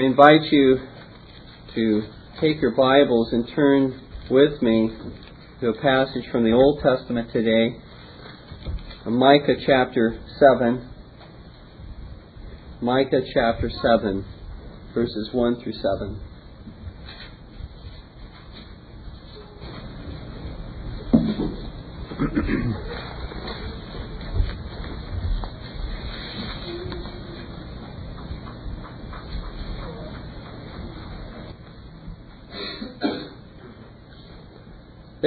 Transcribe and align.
I 0.00 0.04
invite 0.04 0.50
you 0.50 0.78
to 1.74 2.02
take 2.40 2.62
your 2.62 2.70
Bibles 2.70 3.34
and 3.34 3.46
turn 3.54 4.00
with 4.30 4.62
me 4.62 4.96
to 5.60 5.68
a 5.68 5.74
passage 5.74 6.24
from 6.32 6.42
the 6.42 6.52
Old 6.52 6.80
Testament 6.82 7.30
today, 7.30 7.76
Micah 9.04 9.56
chapter 9.66 10.18
7. 10.38 10.88
Micah 12.80 13.20
chapter 13.34 13.68
7, 13.68 14.24
verses 14.94 15.28
1 15.34 15.62
through 15.62 15.74
7. 15.74 16.29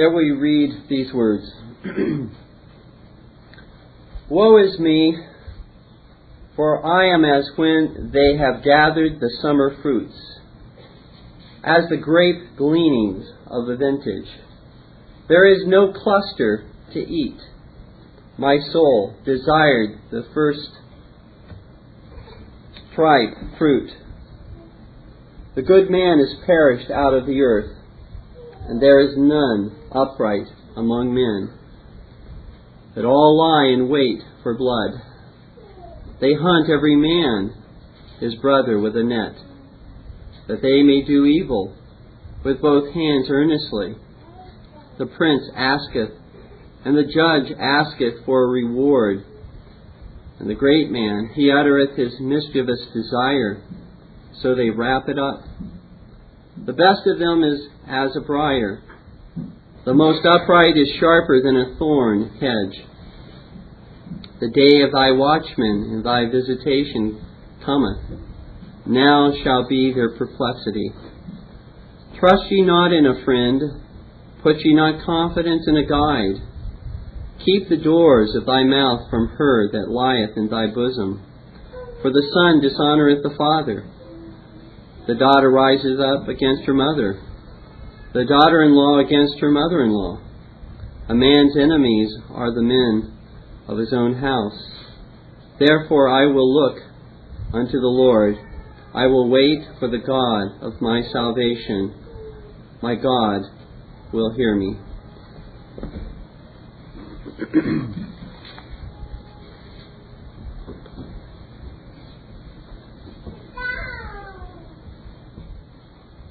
There 0.04 0.12
we 0.12 0.32
read 0.32 0.70
these 0.90 1.14
words 1.14 1.50
Woe 4.28 4.58
is 4.58 4.78
me, 4.78 5.16
for 6.54 6.84
I 6.84 7.06
am 7.14 7.24
as 7.24 7.50
when 7.56 8.10
they 8.12 8.36
have 8.36 8.62
gathered 8.62 9.18
the 9.18 9.30
summer 9.40 9.74
fruits, 9.80 10.12
as 11.64 11.88
the 11.88 11.96
grape 11.96 12.54
gleanings 12.54 13.32
of 13.46 13.64
the 13.66 13.76
vintage. 13.76 14.28
There 15.26 15.46
is 15.46 15.62
no 15.66 15.94
cluster 15.94 16.66
to 16.92 16.98
eat. 16.98 17.40
My 18.36 18.58
soul 18.72 19.14
desired 19.24 19.98
the 20.10 20.26
first 20.34 20.68
ripe 22.98 23.38
fruit. 23.56 23.90
The 25.54 25.62
good 25.62 25.88
man 25.88 26.20
is 26.20 26.44
perished 26.44 26.90
out 26.90 27.14
of 27.14 27.24
the 27.24 27.40
earth 27.40 27.74
and 28.66 28.80
there 28.80 29.00
is 29.00 29.14
none 29.16 29.74
upright 29.94 30.46
among 30.76 31.14
men. 31.14 31.58
that 32.94 33.04
all 33.04 33.36
lie 33.36 33.72
in 33.72 33.88
wait 33.88 34.20
for 34.42 34.56
blood. 34.56 35.00
They 36.20 36.34
hunt 36.34 36.70
every 36.70 36.94
man 36.94 37.52
his 38.20 38.34
brother 38.36 38.78
with 38.78 38.96
a 38.96 39.02
net, 39.02 39.34
that 40.46 40.62
they 40.62 40.82
may 40.82 41.02
do 41.02 41.24
evil 41.24 41.74
with 42.44 42.60
both 42.62 42.94
hands 42.94 43.26
earnestly. 43.28 43.96
The 44.98 45.06
prince 45.06 45.42
asketh, 45.56 46.12
and 46.84 46.96
the 46.96 47.02
judge 47.02 47.52
asketh 47.58 48.24
for 48.24 48.44
a 48.44 48.48
reward. 48.48 49.24
And 50.38 50.48
the 50.48 50.54
great 50.54 50.90
man, 50.90 51.30
he 51.34 51.50
uttereth 51.50 51.96
his 51.96 52.12
mischievous 52.20 52.80
desire, 52.92 53.62
so 54.40 54.54
they 54.54 54.70
wrap 54.70 55.08
it 55.08 55.18
up. 55.18 55.42
The 56.64 56.72
best 56.72 57.06
of 57.06 57.18
them 57.18 57.42
is 57.42 57.60
as 57.88 58.16
a 58.16 58.20
briar. 58.20 58.82
The 59.84 59.92
most 59.92 60.24
upright 60.24 60.78
is 60.78 60.88
sharper 60.98 61.42
than 61.42 61.56
a 61.58 61.76
thorn 61.76 62.30
hedge. 62.40 62.86
The 64.40 64.48
day 64.48 64.80
of 64.80 64.92
thy 64.92 65.10
watchman 65.12 65.92
and 65.92 66.02
thy 66.02 66.24
visitation 66.30 67.20
cometh. 67.66 68.00
Now 68.86 69.34
shall 69.44 69.68
be 69.68 69.92
their 69.92 70.16
perplexity. 70.16 70.90
Trust 72.18 72.50
ye 72.50 72.62
not 72.62 72.94
in 72.94 73.04
a 73.04 73.24
friend, 73.26 73.60
put 74.42 74.56
ye 74.64 74.74
not 74.74 75.04
confidence 75.04 75.64
in 75.68 75.76
a 75.76 75.84
guide. 75.84 76.40
Keep 77.44 77.68
the 77.68 77.76
doors 77.76 78.34
of 78.34 78.46
thy 78.46 78.64
mouth 78.64 79.10
from 79.10 79.28
her 79.36 79.70
that 79.70 79.90
lieth 79.90 80.34
in 80.38 80.48
thy 80.48 80.66
bosom. 80.68 81.22
For 82.00 82.10
the 82.10 82.24
son 82.32 82.62
dishonoureth 82.62 83.22
the 83.22 83.36
father. 83.36 83.84
The 85.06 85.14
daughter 85.14 85.50
rises 85.50 86.00
up 86.00 86.26
against 86.28 86.64
her 86.64 86.72
mother 86.72 87.20
the 88.14 88.24
daughter 88.24 88.62
in 88.62 88.72
law 88.72 89.00
against 89.00 89.40
her 89.40 89.50
mother 89.50 89.82
in 89.82 89.90
law. 89.90 90.20
A 91.08 91.14
man's 91.14 91.56
enemies 91.56 92.14
are 92.30 92.54
the 92.54 92.62
men 92.62 93.12
of 93.66 93.76
his 93.76 93.92
own 93.92 94.14
house. 94.14 94.56
Therefore 95.58 96.08
I 96.08 96.26
will 96.26 96.54
look 96.54 96.78
unto 97.52 97.72
the 97.72 97.86
Lord. 97.86 98.36
I 98.94 99.06
will 99.06 99.28
wait 99.28 99.64
for 99.80 99.90
the 99.90 99.98
God 99.98 100.62
of 100.62 100.80
my 100.80 101.02
salvation. 101.12 101.92
My 102.80 102.94
God 102.94 103.42
will 104.12 104.32
hear 104.34 104.54
me. 104.54 104.78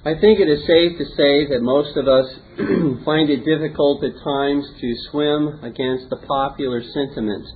I 0.05 0.19
think 0.19 0.41
it 0.41 0.49
is 0.49 0.67
safe 0.67 0.97
to 0.97 1.05
say 1.15 1.47
that 1.47 1.61
most 1.61 1.95
of 1.95 2.09
us 2.09 2.27
find 3.05 3.29
it 3.29 3.45
difficult 3.45 4.03
at 4.03 4.21
times 4.21 4.67
to 4.81 4.95
swim 5.09 5.63
against 5.63 6.09
the 6.09 6.19
popular 6.27 6.83
sentiment 6.83 7.47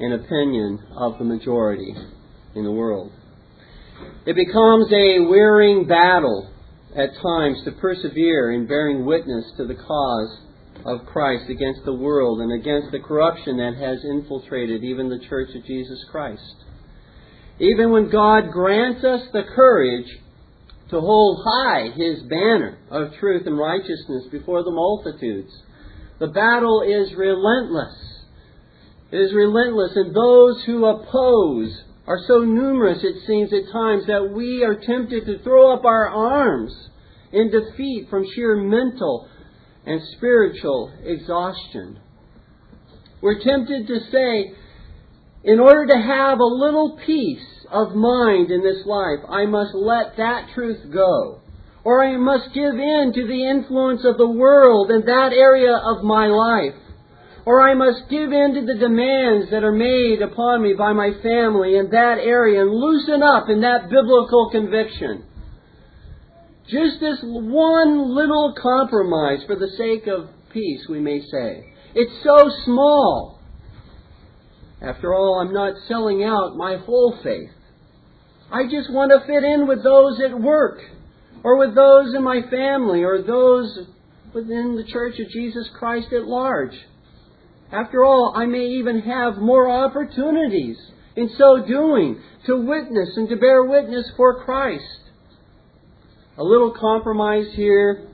and 0.00 0.14
opinion 0.14 0.82
of 0.96 1.18
the 1.18 1.24
majority 1.24 1.94
in 2.56 2.64
the 2.64 2.72
world. 2.72 3.12
It 4.26 4.34
becomes 4.34 4.90
a 4.92 5.20
wearing 5.20 5.86
battle 5.86 6.50
at 6.96 7.14
times 7.22 7.62
to 7.64 7.70
persevere 7.80 8.50
in 8.50 8.66
bearing 8.66 9.06
witness 9.06 9.44
to 9.58 9.64
the 9.64 9.76
cause 9.76 10.38
of 10.84 11.06
Christ 11.06 11.48
against 11.48 11.84
the 11.84 11.94
world 11.94 12.40
and 12.40 12.60
against 12.60 12.90
the 12.90 12.98
corruption 12.98 13.58
that 13.58 13.76
has 13.78 14.04
infiltrated 14.04 14.82
even 14.82 15.10
the 15.10 15.24
Church 15.28 15.54
of 15.54 15.64
Jesus 15.64 16.04
Christ. 16.10 16.56
Even 17.60 17.92
when 17.92 18.10
God 18.10 18.50
grants 18.50 19.04
us 19.04 19.28
the 19.32 19.44
courage 19.54 20.08
to 20.90 21.00
hold 21.00 21.40
high 21.44 21.90
his 21.94 22.22
banner 22.22 22.78
of 22.90 23.14
truth 23.18 23.46
and 23.46 23.58
righteousness 23.58 24.24
before 24.30 24.62
the 24.62 24.70
multitudes. 24.70 25.52
The 26.20 26.28
battle 26.28 26.82
is 26.82 27.14
relentless. 27.14 27.94
It 29.10 29.18
is 29.18 29.34
relentless, 29.34 29.92
and 29.96 30.14
those 30.14 30.62
who 30.64 30.84
oppose 30.86 31.82
are 32.06 32.20
so 32.26 32.40
numerous, 32.40 32.98
it 33.02 33.26
seems 33.26 33.52
at 33.52 33.72
times, 33.72 34.06
that 34.06 34.30
we 34.32 34.62
are 34.62 34.74
tempted 34.74 35.24
to 35.26 35.42
throw 35.42 35.72
up 35.74 35.84
our 35.84 36.08
arms 36.08 36.72
in 37.32 37.50
defeat 37.50 38.08
from 38.10 38.26
sheer 38.34 38.56
mental 38.56 39.28
and 39.86 40.00
spiritual 40.16 40.92
exhaustion. 41.02 41.98
We're 43.20 43.42
tempted 43.42 43.86
to 43.86 44.00
say, 44.10 44.54
in 45.44 45.60
order 45.60 45.86
to 45.86 46.00
have 46.00 46.38
a 46.38 46.44
little 46.44 46.98
peace, 47.06 47.44
of 47.74 47.96
mind 47.96 48.50
in 48.50 48.62
this 48.62 48.86
life, 48.86 49.18
I 49.28 49.46
must 49.46 49.74
let 49.74 50.16
that 50.16 50.48
truth 50.54 50.92
go. 50.92 51.40
Or 51.82 52.02
I 52.02 52.16
must 52.16 52.54
give 52.54 52.72
in 52.72 53.12
to 53.14 53.26
the 53.26 53.50
influence 53.50 54.04
of 54.04 54.16
the 54.16 54.30
world 54.30 54.90
in 54.90 55.04
that 55.04 55.32
area 55.34 55.74
of 55.74 56.02
my 56.02 56.28
life. 56.28 56.80
Or 57.44 57.60
I 57.60 57.74
must 57.74 58.08
give 58.08 58.32
in 58.32 58.54
to 58.54 58.64
the 58.64 58.78
demands 58.78 59.50
that 59.50 59.64
are 59.64 59.72
made 59.72 60.22
upon 60.22 60.62
me 60.62 60.72
by 60.72 60.94
my 60.94 61.10
family 61.22 61.76
in 61.76 61.90
that 61.90 62.18
area 62.18 62.62
and 62.62 62.70
loosen 62.70 63.22
up 63.22 63.50
in 63.50 63.60
that 63.60 63.90
biblical 63.90 64.48
conviction. 64.50 65.24
Just 66.68 67.00
this 67.00 67.18
one 67.22 68.14
little 68.14 68.54
compromise 68.56 69.44
for 69.46 69.56
the 69.56 69.68
sake 69.76 70.06
of 70.06 70.30
peace, 70.54 70.86
we 70.88 71.00
may 71.00 71.20
say. 71.20 71.66
It's 71.94 72.22
so 72.22 72.50
small. 72.64 73.40
After 74.80 75.14
all, 75.14 75.40
I'm 75.40 75.52
not 75.52 75.74
selling 75.86 76.24
out 76.24 76.56
my 76.56 76.76
whole 76.76 77.18
faith. 77.22 77.50
I 78.54 78.68
just 78.70 78.88
want 78.92 79.10
to 79.10 79.26
fit 79.26 79.42
in 79.42 79.66
with 79.66 79.82
those 79.82 80.20
at 80.20 80.40
work, 80.40 80.78
or 81.42 81.58
with 81.58 81.74
those 81.74 82.14
in 82.14 82.22
my 82.22 82.40
family, 82.48 83.02
or 83.02 83.20
those 83.20 83.80
within 84.32 84.76
the 84.76 84.84
Church 84.84 85.18
of 85.18 85.28
Jesus 85.30 85.68
Christ 85.76 86.12
at 86.12 86.28
large. 86.28 86.74
After 87.72 88.04
all, 88.04 88.32
I 88.36 88.46
may 88.46 88.64
even 88.78 89.00
have 89.00 89.38
more 89.38 89.68
opportunities 89.68 90.76
in 91.16 91.30
so 91.36 91.66
doing 91.66 92.20
to 92.46 92.64
witness 92.64 93.16
and 93.16 93.28
to 93.28 93.34
bear 93.34 93.64
witness 93.64 94.08
for 94.16 94.44
Christ. 94.44 95.00
A 96.38 96.44
little 96.44 96.76
compromise 96.78 97.48
here, 97.56 98.06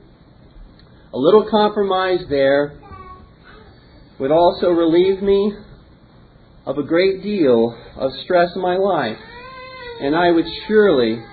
a 1.13 1.17
little 1.17 1.47
compromise 1.51 2.21
there 2.31 2.79
would 4.19 4.31
also 4.31 4.69
relieve 4.69 5.21
me 5.21 5.53
of 6.65 6.79
a 6.79 6.83
great 6.83 7.21
deal 7.21 7.77
of 7.95 8.11
stress 8.23 8.49
in 8.55 8.61
my 8.63 8.77
life 8.77 9.19
and 10.01 10.15
I 10.15 10.31
would 10.31 10.45
surely 10.67 11.23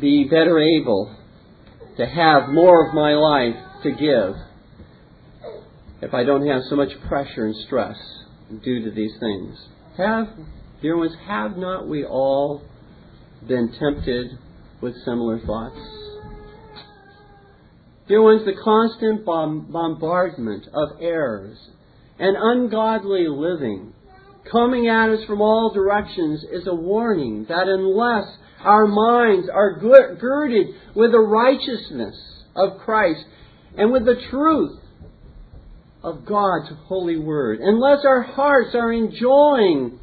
be 0.00 0.24
better 0.24 0.58
able 0.58 1.14
to 1.96 2.04
have 2.04 2.48
more 2.48 2.88
of 2.88 2.94
my 2.94 3.14
life 3.14 3.54
to 3.84 3.92
give 3.92 4.34
if 6.02 6.12
I 6.12 6.24
don't 6.24 6.46
have 6.48 6.62
so 6.68 6.74
much 6.74 6.90
pressure 7.06 7.46
and 7.46 7.54
stress 7.64 7.96
due 8.64 8.84
to 8.84 8.90
these 8.90 9.12
things. 9.20 9.56
Have, 9.96 10.28
dear 10.82 10.96
ones, 10.96 11.12
have 11.26 11.56
not 11.56 11.88
we 11.88 12.04
all 12.04 12.62
been 13.46 13.72
tempted 13.78 14.38
with 14.80 14.94
similar 15.04 15.38
thoughts? 15.38 15.78
Dear 18.08 18.22
ones, 18.22 18.44
the 18.44 18.60
constant 18.62 19.24
bombardment 19.24 20.66
of 20.74 21.00
errors 21.00 21.56
and 22.18 22.36
ungodly 22.36 23.28
living 23.28 23.92
coming 24.50 24.88
at 24.88 25.10
us 25.10 25.24
from 25.26 25.40
all 25.40 25.72
directions 25.72 26.44
is 26.50 26.66
a 26.66 26.74
warning 26.74 27.46
that 27.48 27.68
unless 27.68 28.26
Our 28.60 28.86
minds 28.86 29.48
are 29.52 29.78
girded 29.78 30.68
with 30.94 31.12
the 31.12 31.20
righteousness 31.20 32.16
of 32.54 32.78
Christ 32.78 33.24
and 33.76 33.92
with 33.92 34.04
the 34.06 34.20
truth 34.30 34.78
of 36.02 36.24
God's 36.24 36.70
holy 36.86 37.18
word. 37.18 37.60
Unless 37.60 38.04
our 38.04 38.22
hearts 38.22 38.74
are 38.74 38.92
enjoying 38.92 40.00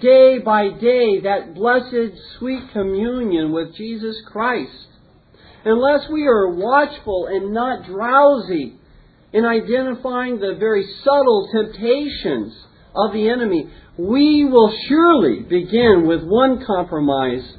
day 0.00 0.38
by 0.38 0.68
day 0.68 1.20
that 1.20 1.54
blessed 1.54 2.18
sweet 2.38 2.62
communion 2.72 3.52
with 3.52 3.74
Jesus 3.76 4.16
Christ, 4.26 4.88
unless 5.64 6.08
we 6.10 6.26
are 6.26 6.48
watchful 6.54 7.26
and 7.26 7.52
not 7.52 7.86
drowsy 7.86 8.76
in 9.32 9.44
identifying 9.44 10.38
the 10.38 10.56
very 10.58 10.86
subtle 11.04 11.48
temptations 11.52 12.54
of 12.94 13.12
the 13.12 13.28
enemy, 13.28 13.68
we 13.98 14.44
will 14.44 14.74
surely 14.88 15.40
begin 15.40 16.06
with 16.06 16.22
one 16.22 16.64
compromise 16.66 17.54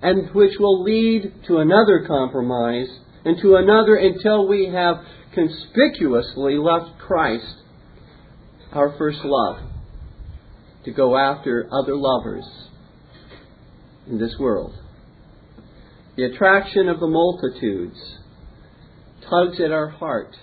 and 0.00 0.34
which 0.34 0.58
will 0.58 0.82
lead 0.82 1.32
to 1.46 1.58
another 1.58 2.04
compromise 2.06 2.88
and 3.24 3.40
to 3.40 3.56
another 3.56 3.96
until 3.96 4.48
we 4.48 4.66
have 4.66 4.96
conspicuously 5.34 6.56
left 6.56 6.98
Christ, 6.98 7.56
our 8.72 8.96
first 8.96 9.20
love, 9.22 9.60
to 10.84 10.92
go 10.92 11.16
after 11.16 11.68
other 11.70 11.94
lovers 11.94 12.44
in 14.08 14.18
this 14.18 14.34
world. 14.38 14.74
The 16.16 16.24
attraction 16.24 16.88
of 16.88 17.00
the 17.00 17.06
multitudes 17.06 18.18
tugs 19.28 19.60
at 19.60 19.70
our 19.70 19.88
heart. 19.88 20.36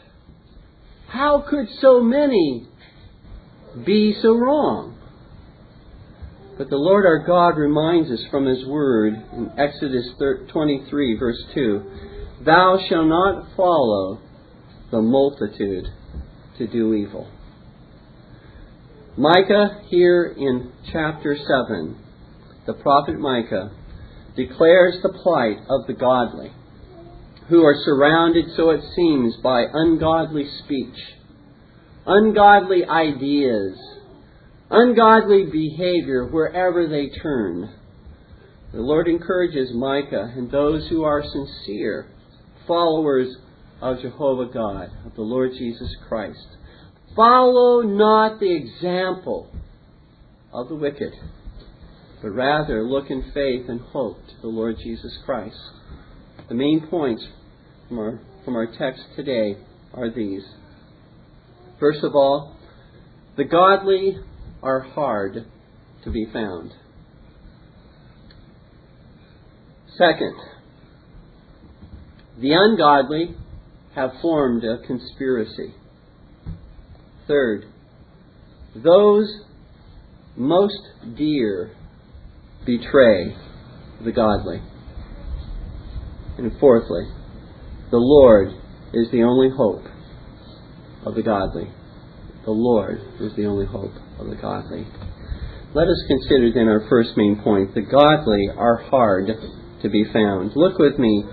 How 1.07 1.43
could 1.47 1.67
so 1.81 2.01
many 2.01 2.67
be 3.85 4.15
so 4.21 4.35
wrong? 4.35 4.98
But 6.59 6.69
the 6.69 6.75
Lord 6.75 7.05
our 7.05 7.25
God 7.25 7.57
reminds 7.57 8.11
us 8.11 8.19
from 8.29 8.45
His 8.45 8.65
Word 8.65 9.13
in 9.31 9.49
Exodus 9.57 10.09
23, 10.51 11.17
verse 11.17 11.41
2 11.53 11.83
Thou 12.45 12.77
shalt 12.89 13.07
not 13.07 13.55
follow 13.55 14.19
the 14.91 15.01
multitude 15.01 15.85
to 16.57 16.67
do 16.67 16.93
evil. 16.93 17.31
Micah, 19.15 19.83
here 19.87 20.35
in 20.37 20.73
chapter 20.91 21.37
7, 21.37 21.97
the 22.67 22.73
prophet 22.73 23.17
Micah, 23.17 23.71
declares 24.35 24.97
the 25.01 25.17
plight 25.23 25.59
of 25.69 25.87
the 25.87 25.93
godly, 25.93 26.51
who 27.47 27.63
are 27.63 27.81
surrounded, 27.85 28.47
so 28.57 28.71
it 28.71 28.81
seems, 28.97 29.37
by 29.37 29.63
ungodly 29.71 30.45
speech, 30.65 30.99
ungodly 32.05 32.83
ideas, 32.83 33.79
ungodly 34.69 35.45
behavior 35.45 36.25
wherever 36.25 36.87
they 36.87 37.09
turn. 37.21 37.73
The 38.71 38.81
Lord 38.81 39.07
encourages 39.07 39.71
Micah 39.73 40.33
and 40.35 40.51
those 40.51 40.87
who 40.89 41.03
are 41.03 41.23
sincere 41.23 42.07
followers 42.67 43.35
of 43.81 43.99
Jehovah 44.01 44.51
God, 44.53 44.91
of 45.05 45.15
the 45.15 45.21
Lord 45.21 45.51
Jesus 45.57 45.89
Christ. 46.07 46.45
Follow 47.15 47.81
not 47.81 48.39
the 48.39 48.55
example 48.55 49.51
of 50.53 50.69
the 50.69 50.75
wicked, 50.75 51.13
but 52.21 52.29
rather 52.29 52.83
look 52.83 53.09
in 53.09 53.31
faith 53.33 53.67
and 53.67 53.81
hope 53.81 54.17
to 54.27 54.41
the 54.41 54.47
Lord 54.47 54.77
Jesus 54.83 55.17
Christ. 55.25 55.57
The 56.47 56.55
main 56.55 56.87
points 56.87 57.25
from 57.87 57.99
our, 57.99 58.19
from 58.45 58.55
our 58.55 58.67
text 58.67 59.01
today 59.15 59.57
are 59.93 60.11
these. 60.11 60.43
First 61.79 62.03
of 62.03 62.13
all, 62.13 62.55
the 63.35 63.45
godly 63.45 64.19
are 64.61 64.81
hard 64.81 65.45
to 66.03 66.11
be 66.11 66.25
found. 66.31 66.71
Second, 69.97 70.35
the 72.39 72.53
ungodly 72.53 73.35
have 73.95 74.11
formed 74.21 74.63
a 74.63 74.85
conspiracy. 74.85 75.73
Third, 77.27 77.65
those 78.75 79.41
most 80.37 80.81
dear 81.17 81.71
betray 82.65 83.35
the 84.03 84.11
godly. 84.11 84.61
And 86.37 86.57
fourthly, 86.59 87.09
the 87.91 87.97
Lord 87.97 88.49
is 88.93 89.11
the 89.11 89.23
only 89.23 89.49
hope 89.49 89.83
of 91.05 91.15
the 91.15 91.23
godly. 91.23 91.69
The 92.49 92.53
Lord 92.53 92.99
is 93.19 93.31
the 93.35 93.45
only 93.45 93.67
hope 93.67 93.93
of 94.17 94.27
the 94.27 94.35
godly. 94.35 94.87
Let 95.75 95.87
us 95.87 96.03
consider 96.07 96.51
then 96.51 96.67
our 96.67 96.83
first 96.89 97.11
main 97.15 97.39
point. 97.43 97.75
The 97.75 97.81
godly 97.81 98.49
are 98.57 98.77
hard 98.89 99.27
to 99.83 99.87
be 99.87 100.03
found. 100.11 100.53
Look 100.55 100.79
with 100.79 100.97
me 100.97 101.23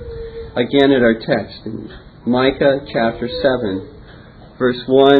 again 0.54 0.92
at 0.92 1.00
our 1.00 1.14
text 1.14 1.56
in 1.64 1.88
Micah 2.26 2.80
chapter 2.92 3.30
7, 3.30 3.88
verse 4.58 4.76
1 4.86 5.16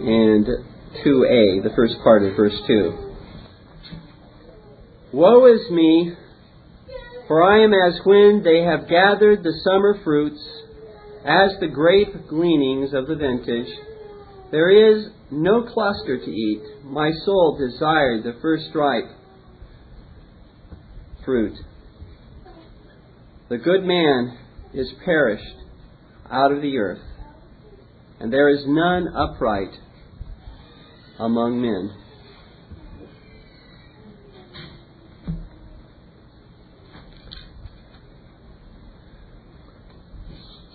and 0.00 0.46
2a, 1.04 1.62
the 1.62 1.72
first 1.76 1.96
part 2.02 2.22
of 2.22 2.36
verse 2.36 2.58
2. 2.66 3.12
Woe 5.12 5.44
is 5.52 5.70
me, 5.70 6.14
for 7.28 7.42
I 7.44 7.62
am 7.64 7.74
as 7.74 8.00
when 8.04 8.42
they 8.42 8.62
have 8.62 8.88
gathered 8.88 9.42
the 9.42 9.52
summer 9.62 10.00
fruits, 10.02 10.40
as 11.24 11.50
the 11.60 11.68
grape 11.68 12.28
gleanings 12.28 12.94
of 12.94 13.06
the 13.06 13.16
vintage. 13.16 13.68
There 14.50 14.70
is 14.70 15.06
no 15.30 15.62
cluster 15.62 16.18
to 16.18 16.30
eat. 16.30 16.62
My 16.84 17.10
soul 17.24 17.58
desired 17.58 18.24
the 18.24 18.38
first 18.40 18.74
ripe 18.74 19.10
fruit. 21.24 21.56
The 23.48 23.58
good 23.58 23.84
man 23.84 24.38
is 24.72 24.92
perished 25.04 25.56
out 26.30 26.52
of 26.52 26.62
the 26.62 26.78
earth, 26.78 27.02
and 28.18 28.32
there 28.32 28.48
is 28.48 28.64
none 28.66 29.08
upright 29.14 29.74
among 31.18 31.60
men. 31.60 31.99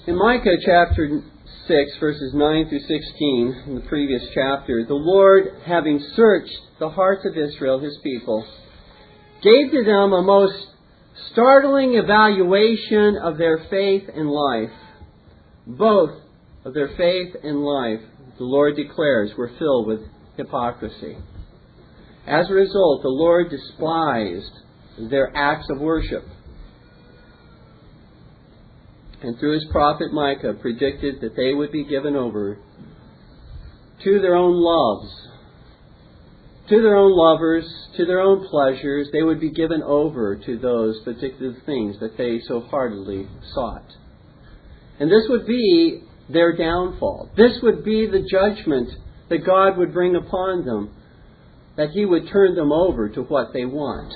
In 0.07 0.19
Micah 0.19 0.57
chapter 0.63 1.24
6, 1.68 1.98
verses 2.00 2.31
9 2.36 2.69
through 2.69 2.80
16, 2.80 3.63
in 3.66 3.74
the 3.74 3.88
previous 3.90 4.22
chapter, 4.36 4.86
the 4.86 4.94
Lord, 4.94 5.46
having 5.66 6.00
searched 6.16 6.56
the 6.80 6.92
hearts 6.92 7.25
of 7.25 7.36
Israel, 7.36 7.80
his 7.80 7.98
people, 8.04 8.46
gave 9.42 9.72
to 9.72 9.84
them 9.84 10.13
a 10.13 10.22
most 10.22 10.68
startling 11.32 11.96
evaluation 11.96 13.18
of 13.18 13.39
their 13.39 13.65
faith 13.72 14.03
and 14.15 14.30
life. 14.30 14.70
Both 15.65 16.22
of 16.65 16.75
their 16.75 16.89
faith 16.96 17.36
and 17.44 17.63
life, 17.63 18.01
the 18.38 18.44
Lord 18.44 18.75
declares, 18.75 19.32
were 19.36 19.53
filled 19.58 19.88
with 19.88 20.01
hypocrisy. 20.38 21.18
As 22.27 22.48
a 22.48 22.53
result, 22.53 23.01
the 23.01 23.10
Lord 23.10 23.50
despised 23.50 24.51
their 25.10 25.36
acts 25.36 25.65
of 25.72 25.80
worship. 25.82 26.27
And 29.25 29.39
through 29.39 29.55
his 29.55 29.65
prophet 29.72 30.13
Micah 30.13 30.53
predicted 30.53 31.22
that 31.22 31.36
they 31.36 31.53
would 31.53 31.72
be 31.72 31.84
given 31.84 32.15
over 32.15 32.60
to 34.03 34.22
their 34.22 34.36
own 34.36 34.53
loves 34.53 35.25
to 36.70 36.82
their 36.82 36.96
own 36.96 37.15
lovers, 37.15 37.65
to 37.96 38.05
their 38.05 38.20
own 38.20 38.48
pleasures, 38.48 39.10
they 39.12 39.22
would 39.22 39.39
be 39.39 39.51
given 39.51 39.84
over 39.84 40.36
to 40.36 40.58
those 40.58 41.00
particular 41.03 41.53
things 41.65 42.00
that 42.00 42.17
they 42.17 42.39
so 42.48 42.62
heartily 42.62 43.27
sought. 43.53 43.86
And 45.00 45.12
this 45.12 45.25
would 45.29 45.46
be 45.46 46.03
their 46.29 46.55
downfall. 46.55 47.29
This 47.38 47.60
would 47.62 47.84
be 47.86 48.08
the 48.08 48.27
judgment 48.29 48.89
that 49.29 49.46
God 49.46 49.77
would 49.77 49.94
bring 49.94 50.15
upon 50.15 50.65
them, 50.65 50.96
that 51.77 51.91
He 51.91 52.05
would 52.05 52.29
turn 52.29 52.55
them 52.55 52.72
over 52.72 53.10
to 53.10 53.22
what 53.22 53.53
they 53.53 53.65
want, 53.65 54.12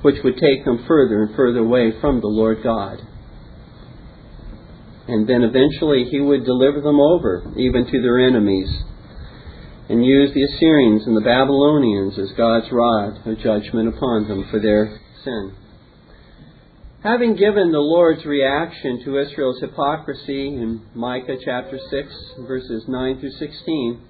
which 0.00 0.22
would 0.24 0.38
take 0.38 0.64
them 0.64 0.84
further 0.88 1.24
and 1.24 1.36
further 1.36 1.58
away 1.58 1.92
from 2.00 2.20
the 2.20 2.26
Lord 2.26 2.62
God. 2.62 3.00
And 5.08 5.28
then 5.28 5.42
eventually 5.42 6.04
He 6.10 6.20
would 6.20 6.44
deliver 6.44 6.80
them 6.80 7.00
over, 7.00 7.52
even 7.56 7.86
to 7.86 8.02
their 8.02 8.18
enemies 8.18 8.68
and 9.88 10.04
use 10.04 10.32
the 10.34 10.42
Assyrians 10.42 11.06
and 11.06 11.16
the 11.16 11.20
Babylonians 11.20 12.18
as 12.18 12.36
God's 12.36 12.66
rod 12.72 13.24
of 13.26 13.38
judgment 13.38 13.94
upon 13.94 14.26
them 14.26 14.46
for 14.50 14.58
their 14.58 14.98
sin. 15.22 15.54
Having 17.02 17.36
given 17.36 17.70
the 17.70 17.78
Lord's 17.78 18.24
reaction 18.24 19.04
to 19.04 19.20
Israel's 19.20 19.60
hypocrisy 19.60 20.48
in 20.48 20.82
Micah 20.94 21.36
chapter 21.44 21.78
6, 21.78 22.08
verses 22.48 22.84
9 22.88 23.20
through 23.20 23.30
16, 23.30 24.00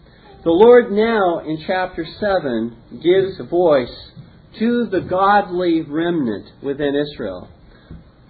the 0.44 0.50
Lord 0.50 0.92
now 0.92 1.40
in 1.40 1.62
chapter 1.66 2.06
7 2.20 2.76
gives 3.02 3.50
voice 3.50 3.94
to 4.58 4.86
the 4.90 5.00
godly 5.00 5.82
remnant 5.82 6.46
within 6.62 6.94
Israel, 6.94 7.50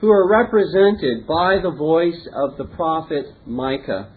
who 0.00 0.10
are 0.10 0.28
represented 0.28 1.26
by 1.26 1.58
the 1.62 1.70
voice 1.70 2.28
of 2.34 2.56
the 2.58 2.64
prophet 2.64 3.26
Micah. 3.46 4.10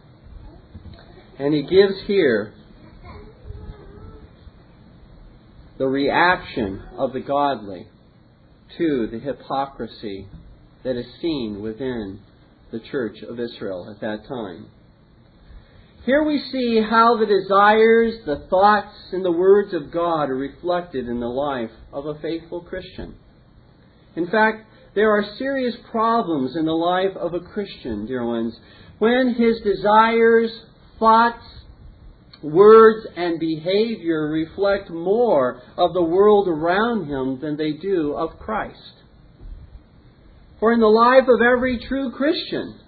And 1.38 1.54
he 1.54 1.64
gives 1.64 2.02
here 2.06 2.54
the 5.78 5.88
reaction 5.88 6.84
of 6.98 7.14
the 7.14 7.22
godly 7.22 7.88
to 8.78 9.08
the 9.08 9.20
hypocrisy 9.20 10.28
that 10.84 10.98
is 10.98 11.06
seen 11.22 11.62
within 11.62 12.20
the 12.72 12.80
church 12.80 13.22
of 13.22 13.40
Israel 13.40 13.90
at 13.90 14.02
that 14.02 14.28
time. 14.28 14.68
Here 16.06 16.24
we 16.24 16.40
see 16.52 16.82
how 16.82 17.18
the 17.18 17.26
desires, 17.26 18.16
the 18.26 18.48
thoughts, 18.50 18.96
and 19.12 19.24
the 19.24 19.32
words 19.32 19.74
of 19.74 19.92
God 19.92 20.30
are 20.30 20.36
reflected 20.36 21.08
in 21.08 21.20
the 21.20 21.28
life 21.28 21.72
of 21.92 22.06
a 22.06 22.20
faithful 22.20 22.62
Christian. 22.62 23.16
In 24.16 24.28
fact, 24.28 24.66
there 24.96 25.12
are 25.12 25.36
serious 25.38 25.76
problems 25.92 26.56
in 26.56 26.66
the 26.66 26.72
life 26.72 27.16
of 27.16 27.34
a 27.34 27.40
Christian, 27.40 28.06
dear 28.06 28.26
ones, 28.26 28.58
when 28.98 29.36
his 29.36 29.62
desires, 29.62 30.52
thoughts, 30.98 31.44
words, 32.42 33.06
and 33.16 33.40
behavior 33.40 34.30
reflect 34.30 34.90
more 34.90 35.62
of 35.78 35.94
the 35.94 36.04
world 36.04 36.48
around 36.48 37.08
him 37.08 37.40
than 37.40 37.58
they 37.58 37.74
do 37.74 38.14
of 38.14 38.40
Christ. 38.40 38.94
For 40.60 40.74
in 40.74 40.80
the 40.80 40.88
life 40.88 41.28
of 41.28 41.42
every 41.42 41.80
true 41.88 42.12
Christian, 42.12 42.80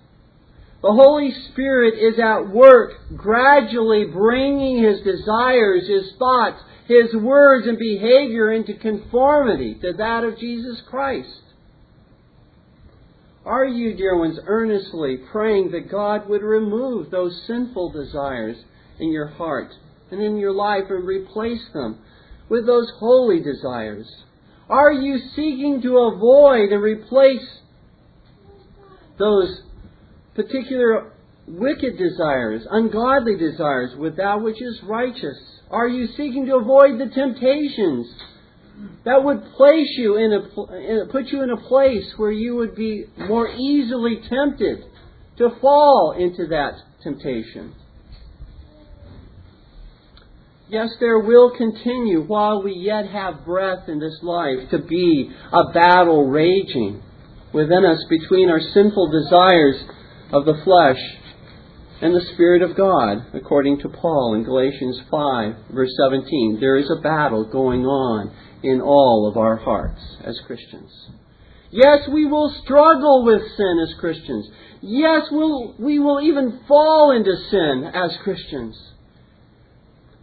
the 0.82 0.92
Holy 0.92 1.32
Spirit 1.52 1.94
is 1.94 2.20
at 2.20 2.50
work, 2.50 2.94
gradually 3.16 4.06
bringing 4.06 4.84
his 4.84 5.02
desires, 5.02 5.88
his 5.88 6.12
thoughts, 6.18 6.60
his 6.88 7.14
words, 7.16 7.68
and 7.68 7.78
behavior 7.78 8.52
into 8.52 8.74
conformity 8.74 9.76
to 9.76 9.94
that 9.94 10.24
of 10.24 10.40
Jesus 10.40 10.82
Christ. 10.90 11.30
Are 13.46 13.66
you, 13.66 13.96
dear 13.96 14.18
ones, 14.18 14.38
earnestly 14.46 15.18
praying 15.32 15.72
that 15.72 15.90
God 15.90 16.30
would 16.30 16.44
remove 16.44 17.10
those 17.10 17.42
sinful 17.48 17.92
desires 17.92 18.58
in 19.00 19.12
your 19.12 19.28
heart 19.28 19.74
and 20.12 20.22
in 20.22 20.38
your 20.38 20.52
life 20.52 20.84
and 20.90 21.08
replace 21.08 21.64
them 21.74 22.00
with 22.50 22.68
those 22.68 22.92
holy 23.00 23.42
desires? 23.42 24.08
Are 24.70 24.92
you 24.92 25.18
seeking 25.36 25.82
to 25.82 25.98
avoid 25.98 26.72
and 26.72 26.84
replace 26.84 27.48
those 29.18 29.62
particular 30.36 31.12
wicked 31.48 31.98
desires, 31.98 32.62
ungodly 32.70 33.38
desires, 33.38 33.96
with 33.98 34.18
that 34.18 34.42
which 34.42 34.62
is 34.62 34.80
righteous? 34.84 35.38
Are 35.72 35.88
you 35.88 36.08
seeking 36.16 36.46
to 36.46 36.58
avoid 36.58 37.00
the 37.00 37.12
temptations 37.14 38.08
that 39.06 39.24
would 39.24 39.44
place 39.58 39.90
you 39.98 40.18
in 40.18 40.34
a 40.34 41.06
put 41.12 41.28
you 41.28 41.42
in 41.44 41.50
a 41.50 41.58
place 41.58 42.06
where 42.18 42.32
you 42.32 42.56
would 42.56 42.76
be 42.76 43.06
more 43.28 43.48
easily 43.48 44.20
tempted 44.30 44.86
to 45.38 45.50
fall 45.60 46.16
into 46.18 46.48
that 46.48 46.74
temptation? 47.04 47.74
Yes, 50.70 50.90
there 51.02 51.20
will 51.20 51.52
continue 51.58 52.22
while 52.22 52.64
we 52.64 52.74
yet 52.74 53.08
have 53.08 53.44
breath 53.44 53.90
in 53.90 54.00
this 54.00 54.18
life 54.22 54.70
to 54.70 54.80
be 54.80 55.30
a 55.52 55.74
battle 55.74 56.30
raging 56.30 57.04
within 57.54 57.84
us 57.84 58.06
between 58.10 58.50
our 58.50 58.62
sinful 58.74 59.12
desires 59.12 59.84
of 60.32 60.46
the 60.46 60.62
flesh 60.64 61.00
and 62.02 62.16
the 62.16 62.26
Spirit 62.34 62.62
of 62.62 62.78
God, 62.78 63.26
according 63.34 63.80
to 63.82 63.90
Paul 63.90 64.34
in 64.36 64.44
Galatians 64.44 65.02
5, 65.12 65.56
verse 65.72 65.92
17. 65.98 66.60
There 66.62 66.78
is 66.78 66.90
a 66.90 67.02
battle 67.02 67.44
going 67.44 67.86
on 67.86 68.34
in 68.64 68.82
all 68.82 69.28
of 69.30 69.38
our 69.38 69.58
hearts 69.58 70.02
as 70.24 70.40
Christians. 70.46 70.92
Yes, 71.72 72.00
we 72.12 72.26
will 72.26 72.54
struggle 72.64 73.24
with 73.24 73.42
sin 73.56 73.80
as 73.82 74.00
Christians. 74.00 74.50
Yes, 74.82 75.24
we'll, 75.32 75.76
we 75.80 76.00
will 76.00 76.20
even 76.22 76.62
fall 76.68 77.12
into 77.12 77.34
sin 77.50 77.90
as 77.94 78.18
Christians. 78.24 78.78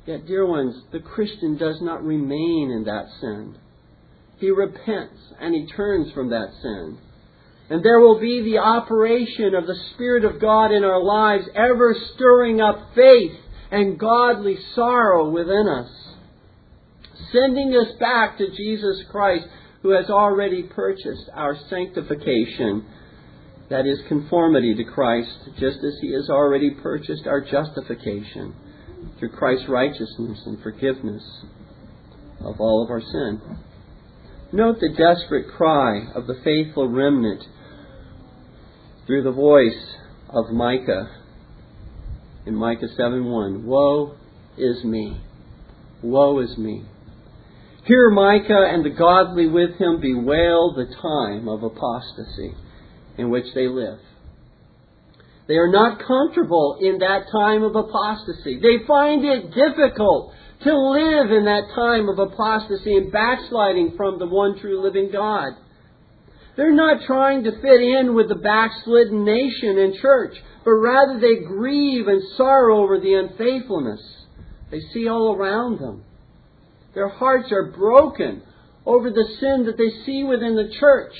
Yet, 0.07 0.27
dear 0.27 0.47
ones, 0.47 0.75
the 0.93 1.01
Christian 1.01 1.57
does 1.57 1.81
not 1.81 2.05
remain 2.05 2.71
in 2.71 2.85
that 2.85 3.07
sin. 3.21 3.57
He 4.39 4.51
repents 4.51 5.21
and 5.41 5.55
he 5.55 5.67
turns 5.67 6.13
from 6.13 6.31
that 6.31 6.49
sin. 6.63 6.99
And 7.71 7.85
there 7.85 8.01
will 8.01 8.19
be 8.19 8.43
the 8.43 8.59
operation 8.59 9.55
of 9.55 9.67
the 9.67 9.77
Spirit 9.95 10.25
of 10.25 10.41
God 10.41 10.73
in 10.73 10.85
our 10.85 11.03
lives, 11.03 11.45
ever 11.55 11.95
stirring 12.15 12.61
up 12.61 12.95
faith 12.95 13.37
and 13.71 13.99
godly 13.99 14.57
sorrow 14.75 15.29
within 15.29 15.69
us, 15.69 15.91
sending 17.33 17.75
us 17.75 17.93
back 17.99 18.39
to 18.39 18.51
Jesus 18.51 19.03
Christ, 19.11 19.47
who 19.83 19.91
has 19.91 20.11
already 20.11 20.63
purchased 20.63 21.29
our 21.35 21.57
sanctification. 21.69 22.85
That 23.71 23.87
is 23.87 23.99
conformity 24.09 24.75
to 24.75 24.85
Christ, 24.85 25.51
just 25.59 25.79
as 25.85 25.99
He 26.01 26.13
has 26.15 26.31
already 26.31 26.71
purchased 26.71 27.27
our 27.27 27.41
justification 27.41 28.55
through 29.19 29.31
Christ's 29.31 29.69
righteousness 29.69 30.43
and 30.47 30.63
forgiveness 30.63 31.23
of 32.41 32.61
all 32.61 32.83
of 32.83 32.91
our 32.91 33.03
sin. 33.03 33.41
Note 34.53 34.81
the 34.81 34.89
desperate 34.89 35.55
cry 35.55 36.07
of 36.15 36.27
the 36.27 36.41
faithful 36.43 36.89
remnant 36.89 37.45
through 39.07 39.23
the 39.23 39.33
voice 39.33 39.97
of 40.31 40.51
Micah 40.51 41.11
in 42.47 42.55
Micah 42.55 42.89
7:1. 42.99 43.65
Woe 43.65 44.15
is 44.57 44.83
me. 44.85 45.21
Woe 46.03 46.39
is 46.39 46.57
me. 46.57 46.85
Here 47.89 48.11
Micah 48.11 48.69
and 48.71 48.85
the 48.85 48.91
godly 48.91 49.49
with 49.49 49.79
him 49.79 49.99
bewail 49.99 50.75
the 50.75 50.95
time 51.01 51.49
of 51.49 51.63
apostasy 51.63 52.55
in 53.17 53.31
which 53.31 53.47
they 53.55 53.67
live. 53.67 53.99
They 55.49 55.55
are 55.55 55.73
not 55.73 55.99
comfortable 56.07 56.77
in 56.83 56.99
that 56.99 57.33
time 57.33 57.63
of 57.63 57.75
apostasy. 57.75 58.61
They 58.61 58.87
find 58.87 59.25
it 59.25 59.55
difficult 59.55 60.35
to 60.65 60.77
live 60.77 61.31
in 61.33 61.47
that 61.47 61.73
time 61.75 62.11
of 62.11 62.19
apostasy 62.19 62.95
and 62.95 63.11
backsliding 63.11 63.95
from 63.97 64.19
the 64.19 64.27
one 64.27 64.61
true 64.61 64.83
living 64.83 65.11
God. 65.11 65.55
They're 66.59 66.75
not 66.75 67.07
trying 67.07 67.45
to 67.45 67.53
fit 67.53 67.81
in 67.81 68.15
with 68.15 68.29
the 68.29 68.35
backslidden 68.35 69.25
nation 69.25 69.79
and 69.79 69.95
church, 69.95 70.37
but 70.63 70.73
rather 70.73 71.19
they 71.19 71.43
grieve 71.47 72.07
and 72.07 72.21
sorrow 72.37 72.83
over 72.83 73.01
the 73.01 73.15
unfaithfulness 73.15 74.03
they 74.71 74.81
see 74.93 75.09
all 75.09 75.35
around 75.35 75.81
them. 75.81 76.05
Their 76.99 77.11
hearts 77.11 77.53
are 77.53 77.71
broken 77.71 78.43
over 78.85 79.09
the 79.09 79.25
sin 79.39 79.67
that 79.67 79.77
they 79.79 80.05
see 80.05 80.25
within 80.25 80.57
the 80.57 80.69
church 80.81 81.15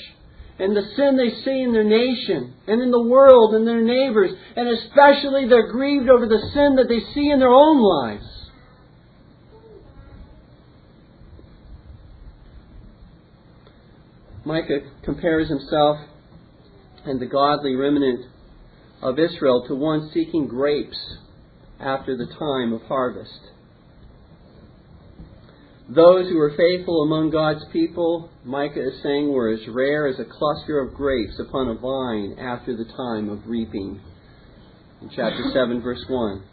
and 0.59 0.75
the 0.75 0.81
sin 0.97 1.15
they 1.15 1.29
see 1.41 1.61
in 1.61 1.71
their 1.71 1.85
nation 1.85 2.53
and 2.67 2.81
in 2.81 2.91
the 2.91 3.01
world 3.01 3.55
and 3.55 3.65
their 3.65 3.81
neighbors, 3.81 4.31
and 4.57 4.67
especially 4.67 5.47
they're 5.47 5.71
grieved 5.71 6.09
over 6.09 6.27
the 6.27 6.49
sin 6.53 6.75
that 6.75 6.89
they 6.89 6.99
see 7.13 7.29
in 7.29 7.39
their 7.39 7.53
own 7.53 7.81
lives. 7.81 8.25
Micah 14.43 14.81
compares 15.05 15.47
himself 15.47 15.97
and 17.05 17.21
the 17.21 17.25
godly 17.25 17.77
remnant 17.77 18.25
of 19.01 19.17
Israel 19.17 19.63
to 19.69 19.75
one 19.75 20.11
seeking 20.13 20.45
grapes 20.49 21.15
after 21.79 22.17
the 22.17 22.27
time 22.37 22.73
of 22.73 22.81
harvest. 22.81 23.39
Those 25.89 26.29
who 26.29 26.37
were 26.37 26.53
faithful 26.55 27.01
among 27.01 27.31
God's 27.31 27.65
people, 27.73 28.29
Micah 28.45 28.89
is 28.89 29.01
saying, 29.01 29.33
were 29.33 29.49
as 29.49 29.67
rare 29.69 30.05
as 30.05 30.19
a 30.19 30.25
cluster 30.25 30.79
of 30.81 30.93
grapes 30.93 31.39
upon 31.39 31.67
a 31.67 31.73
vine 31.73 32.37
after 32.37 32.77
the 32.77 32.85
time 32.85 33.27
of 33.29 33.47
reaping. 33.47 33.99
In 35.01 35.09
chapter 35.09 35.49
7, 35.53 35.81
verse 35.81 36.05
1. 36.07 36.43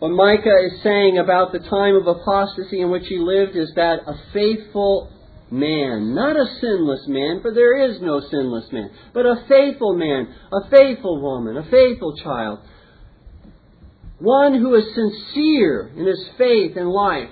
What 0.00 0.10
Micah 0.10 0.58
is 0.66 0.82
saying 0.82 1.16
about 1.16 1.52
the 1.52 1.58
time 1.58 1.94
of 1.94 2.06
apostasy 2.06 2.82
in 2.82 2.90
which 2.90 3.06
he 3.06 3.16
lived 3.16 3.56
is 3.56 3.72
that 3.76 4.00
a 4.06 4.14
faithful 4.34 5.10
man, 5.50 6.14
not 6.14 6.36
a 6.36 6.44
sinless 6.60 7.06
man, 7.08 7.40
for 7.40 7.54
there 7.54 7.90
is 7.90 8.00
no 8.02 8.20
sinless 8.30 8.70
man, 8.72 8.90
but 9.14 9.24
a 9.24 9.42
faithful 9.48 9.94
man, 9.94 10.28
a 10.52 10.68
faithful 10.68 11.20
woman, 11.22 11.56
a 11.56 11.70
faithful 11.70 12.14
child. 12.18 12.58
One 14.18 14.54
who 14.54 14.74
is 14.74 14.84
sincere 14.94 15.90
in 15.96 16.06
his 16.06 16.28
faith 16.36 16.76
and 16.76 16.90
life, 16.90 17.30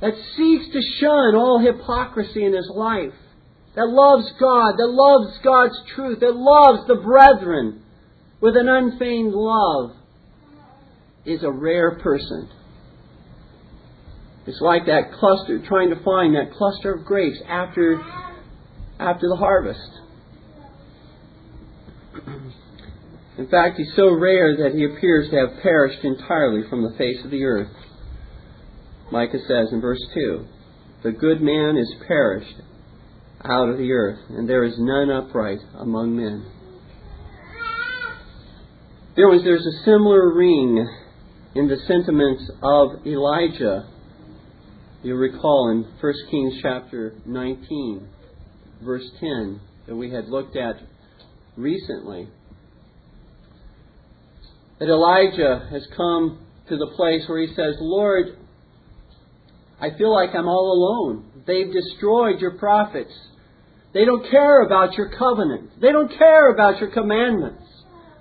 that 0.00 0.14
seeks 0.36 0.66
to 0.72 0.80
shun 1.00 1.34
all 1.34 1.58
hypocrisy 1.58 2.44
in 2.44 2.54
his 2.54 2.70
life, 2.74 3.14
that 3.74 3.86
loves 3.88 4.30
God, 4.38 4.72
that 4.76 4.90
loves 4.90 5.38
God's 5.42 5.78
truth, 5.94 6.20
that 6.20 6.36
loves 6.36 6.86
the 6.86 6.96
brethren 6.96 7.82
with 8.40 8.56
an 8.56 8.68
unfeigned 8.68 9.32
love, 9.32 9.92
is 11.24 11.42
a 11.42 11.50
rare 11.50 11.98
person. 11.98 12.48
It's 14.46 14.60
like 14.60 14.86
that 14.86 15.12
cluster, 15.18 15.60
trying 15.66 15.90
to 15.90 16.02
find 16.04 16.36
that 16.36 16.52
cluster 16.56 16.94
of 16.94 17.04
grapes 17.04 17.38
after, 17.48 18.00
after 19.00 19.28
the 19.28 19.36
harvest. 19.36 19.90
In 23.38 23.48
fact, 23.48 23.76
he's 23.76 23.92
so 23.96 24.10
rare 24.14 24.56
that 24.56 24.72
he 24.74 24.84
appears 24.84 25.28
to 25.30 25.36
have 25.36 25.62
perished 25.62 26.04
entirely 26.04 26.62
from 26.70 26.82
the 26.82 26.96
face 26.96 27.22
of 27.24 27.30
the 27.30 27.44
earth. 27.44 27.68
Micah 29.10 29.38
says 29.46 29.68
in 29.72 29.80
verse 29.80 30.02
2 30.14 30.44
The 31.04 31.12
good 31.12 31.40
man 31.40 31.76
is 31.76 31.94
perished 32.06 32.56
out 33.44 33.68
of 33.68 33.78
the 33.78 33.92
earth, 33.92 34.18
and 34.30 34.48
there 34.48 34.64
is 34.64 34.74
none 34.78 35.10
upright 35.10 35.60
among 35.78 36.16
men. 36.16 36.44
There 39.14 39.28
was 39.28 39.42
there's 39.44 39.64
a 39.64 39.84
similar 39.84 40.34
ring 40.34 40.86
in 41.54 41.68
the 41.68 41.76
sentiments 41.86 42.50
of 42.62 43.06
Elijah 43.06 43.86
You 45.02 45.14
recall 45.14 45.70
in 45.70 45.84
1 46.00 46.14
Kings 46.30 46.54
chapter 46.60 47.14
19, 47.24 48.08
verse 48.82 49.08
10, 49.20 49.60
that 49.86 49.94
we 49.94 50.10
had 50.10 50.28
looked 50.28 50.56
at 50.56 50.76
recently, 51.56 52.28
that 54.80 54.88
Elijah 54.88 55.68
has 55.70 55.86
come 55.96 56.44
to 56.68 56.76
the 56.76 56.92
place 56.96 57.22
where 57.28 57.40
he 57.40 57.54
says, 57.54 57.76
Lord, 57.78 58.36
I 59.80 59.90
feel 59.96 60.12
like 60.12 60.30
I'm 60.34 60.48
all 60.48 60.72
alone. 60.72 61.24
They've 61.46 61.72
destroyed 61.72 62.40
your 62.40 62.52
prophets. 62.52 63.12
They 63.92 64.04
don't 64.04 64.28
care 64.30 64.62
about 64.62 64.94
your 64.94 65.10
covenant. 65.10 65.80
They 65.80 65.92
don't 65.92 66.16
care 66.18 66.52
about 66.52 66.80
your 66.80 66.90
commandments. 66.90 67.62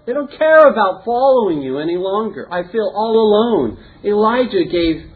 They 0.06 0.14
don't 0.14 0.32
care 0.38 0.68
about 0.68 1.04
following 1.04 1.62
you 1.62 1.80
any 1.80 1.98
longer. 1.98 2.48
I 2.52 2.72
feel 2.72 2.92
all 2.96 3.16
alone. 3.18 3.78
Elijah 4.04 4.66
gave 4.70 5.10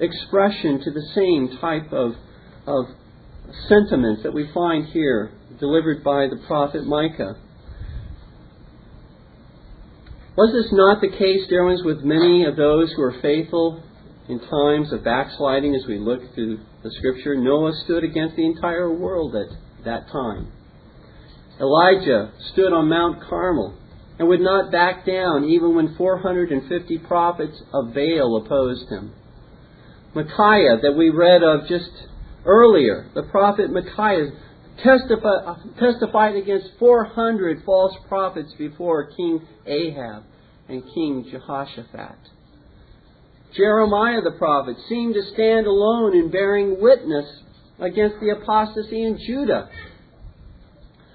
expression 0.00 0.80
to 0.84 0.90
the 0.90 1.02
same 1.14 1.58
type 1.60 1.92
of, 1.92 2.12
of 2.66 2.86
sentiments 3.68 4.22
that 4.22 4.32
we 4.32 4.48
find 4.54 4.86
here, 4.86 5.32
delivered 5.58 6.04
by 6.04 6.28
the 6.28 6.40
prophet 6.46 6.86
Micah. 6.86 7.36
Was 10.36 10.52
this 10.52 10.72
not 10.72 11.00
the 11.00 11.10
case, 11.10 11.48
dear 11.48 11.64
ones, 11.64 11.82
with 11.84 12.02
many 12.02 12.44
of 12.46 12.56
those 12.56 12.92
who 12.92 13.02
were 13.02 13.16
faithful 13.20 13.82
in 14.30 14.38
times 14.38 14.92
of 14.92 15.02
backsliding 15.04 15.74
as 15.74 15.86
we 15.86 15.98
look 15.98 16.20
through 16.34 16.60
the 16.82 16.90
scripture? 16.92 17.34
Noah 17.34 17.72
stood 17.84 18.04
against 18.04 18.36
the 18.36 18.46
entire 18.46 18.92
world 18.92 19.34
at 19.34 19.48
that 19.84 20.08
time. 20.10 20.52
Elijah 21.60 22.32
stood 22.52 22.72
on 22.72 22.88
Mount 22.88 23.22
Carmel 23.28 23.76
and 24.18 24.28
would 24.28 24.40
not 24.40 24.70
back 24.70 25.04
down 25.04 25.44
even 25.44 25.74
when 25.74 25.94
450 25.96 26.98
prophets 26.98 27.60
of 27.72 27.92
Baal 27.92 28.42
opposed 28.44 28.88
him. 28.88 29.12
Micaiah, 30.14 30.78
that 30.82 30.94
we 30.96 31.10
read 31.10 31.42
of 31.42 31.66
just 31.68 31.90
earlier, 32.44 33.08
the 33.14 33.22
prophet 33.24 33.70
Micaiah 33.70 34.30
testified 34.82 36.36
against 36.36 36.68
400 36.78 37.62
false 37.64 37.94
prophets 38.08 38.52
before 38.58 39.10
King 39.16 39.46
Ahab 39.66 40.24
and 40.68 40.82
King 40.94 41.26
Jehoshaphat. 41.30 42.16
Jeremiah 43.56 44.20
the 44.22 44.36
prophet 44.38 44.76
seemed 44.88 45.14
to 45.14 45.22
stand 45.32 45.66
alone 45.66 46.16
in 46.16 46.30
bearing 46.30 46.80
witness 46.80 47.26
against 47.78 48.20
the 48.20 48.30
apostasy 48.30 49.02
in 49.02 49.18
Judah. 49.26 49.68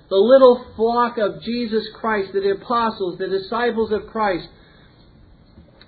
The 0.09 0.15
little 0.15 0.65
flock 0.75 1.17
of 1.17 1.41
Jesus 1.41 1.83
Christ, 1.99 2.33
the 2.33 2.57
apostles, 2.61 3.17
the 3.17 3.27
disciples 3.27 3.91
of 3.91 4.07
Christ, 4.07 4.47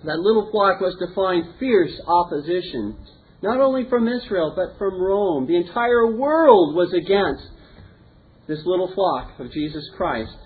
that 0.04 0.20
little 0.20 0.50
flock 0.52 0.80
was 0.80 0.96
to 1.00 1.14
find 1.14 1.60
fierce 1.60 2.00
opposition, 2.08 2.98
not 3.42 3.60
only 3.60 3.88
from 3.90 4.08
Israel, 4.08 4.54
but 4.56 4.78
from 4.78 5.02
Rome. 5.02 5.48
The 5.48 5.58
entire 5.58 6.16
world 6.16 6.76
was 6.76 6.94
against 6.94 7.48
this 8.48 8.60
little 8.66 8.92
flock 8.94 9.40
of 9.40 9.52
Jesus 9.52 9.88
Christ 9.98 10.38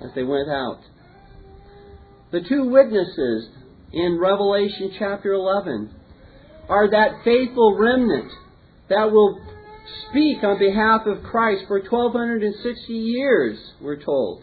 as 0.00 0.10
they 0.14 0.22
went 0.22 0.48
out. 0.48 0.80
The 2.32 2.40
two 2.40 2.64
witnesses 2.64 3.48
in 3.94 4.18
Revelation 4.18 4.92
chapter 4.98 5.32
11 5.32 5.90
are 6.68 6.90
that 6.90 7.22
faithful 7.24 7.76
remnant 7.78 8.32
that 8.88 9.12
will 9.12 9.40
speak 10.08 10.42
on 10.42 10.58
behalf 10.58 11.06
of 11.06 11.22
Christ 11.22 11.64
for 11.68 11.78
1260 11.78 12.92
years, 12.92 13.58
we're 13.80 14.02
told, 14.02 14.42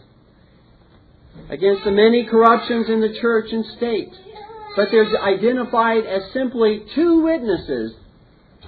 against 1.50 1.84
the 1.84 1.90
many 1.90 2.26
corruptions 2.30 2.88
in 2.88 3.00
the 3.00 3.18
church 3.20 3.52
and 3.52 3.64
state. 3.76 4.12
But 4.74 4.88
they're 4.90 5.06
identified 5.22 6.06
as 6.06 6.32
simply 6.32 6.82
two 6.94 7.22
witnesses. 7.22 7.92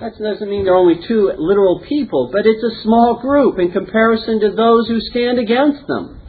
That 0.00 0.18
doesn't 0.18 0.50
mean 0.50 0.64
there 0.64 0.74
are 0.74 0.78
only 0.78 1.06
two 1.08 1.32
literal 1.38 1.82
people, 1.88 2.28
but 2.30 2.44
it's 2.44 2.62
a 2.62 2.82
small 2.82 3.20
group 3.22 3.58
in 3.58 3.72
comparison 3.72 4.40
to 4.40 4.50
those 4.50 4.88
who 4.88 5.00
stand 5.00 5.38
against 5.38 5.86
them. 5.86 6.20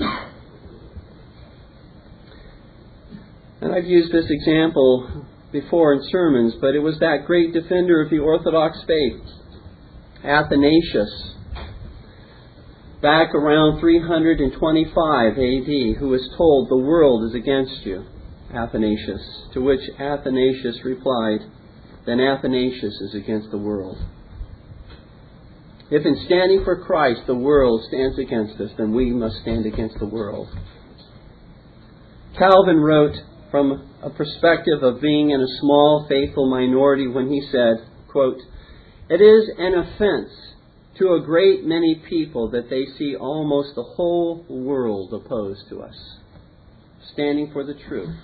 And 3.66 3.74
I've 3.74 3.86
used 3.86 4.12
this 4.14 4.30
example 4.30 5.26
before 5.52 5.94
in 5.94 6.08
sermons, 6.12 6.54
but 6.62 6.76
it 6.76 6.84
was 6.84 7.00
that 7.00 7.26
great 7.26 7.52
defender 7.52 8.00
of 8.00 8.12
the 8.12 8.20
Orthodox 8.20 8.78
faith, 8.86 9.24
Athanasius, 10.24 11.34
back 13.02 13.34
around 13.34 13.80
325 13.80 15.32
AD, 15.32 15.98
who 15.98 16.10
was 16.10 16.30
told, 16.38 16.70
The 16.70 16.78
world 16.78 17.28
is 17.28 17.34
against 17.34 17.84
you, 17.88 18.06
Athanasius. 18.54 19.48
To 19.54 19.62
which 19.62 19.82
Athanasius 20.00 20.86
replied, 20.86 21.40
Then 22.06 22.20
Athanasius 22.20 23.02
is 23.02 23.16
against 23.16 23.50
the 23.50 23.58
world. 23.58 23.98
If 25.90 26.06
in 26.06 26.24
standing 26.28 26.64
for 26.64 26.86
Christ 26.86 27.22
the 27.26 27.34
world 27.34 27.84
stands 27.88 28.20
against 28.20 28.62
us, 28.62 28.70
then 28.78 28.94
we 28.94 29.10
must 29.10 29.38
stand 29.42 29.66
against 29.66 29.98
the 29.98 30.06
world. 30.06 30.50
Calvin 32.38 32.78
wrote, 32.78 33.16
from 33.52 33.90
a 34.02 34.10
perspective 34.10 34.82
of 34.82 35.02
being 35.02 35.32
in 35.32 35.42
a 35.42 35.60
small, 35.60 36.06
faithful 36.10 36.50
minority 36.50 37.08
when 37.08 37.30
he 37.30 37.42
said, 37.52 37.88
quote, 38.10 38.40
It 39.10 39.22
is 39.22 39.50
an 39.58 39.74
offense 39.76 40.32
to 40.98 41.14
a 41.14 41.22
great 41.22 41.66
many 41.66 42.02
people 42.08 42.52
that 42.52 42.70
they 42.70 42.86
see 42.98 43.16
almost 43.16 43.76
the 43.76 43.84
whole 43.84 44.46
world 44.50 45.14
opposed 45.14 45.68
to 45.70 45.82
us, 45.82 45.96
standing 47.14 47.52
for 47.52 47.66
the 47.66 47.74
truth. 47.88 48.16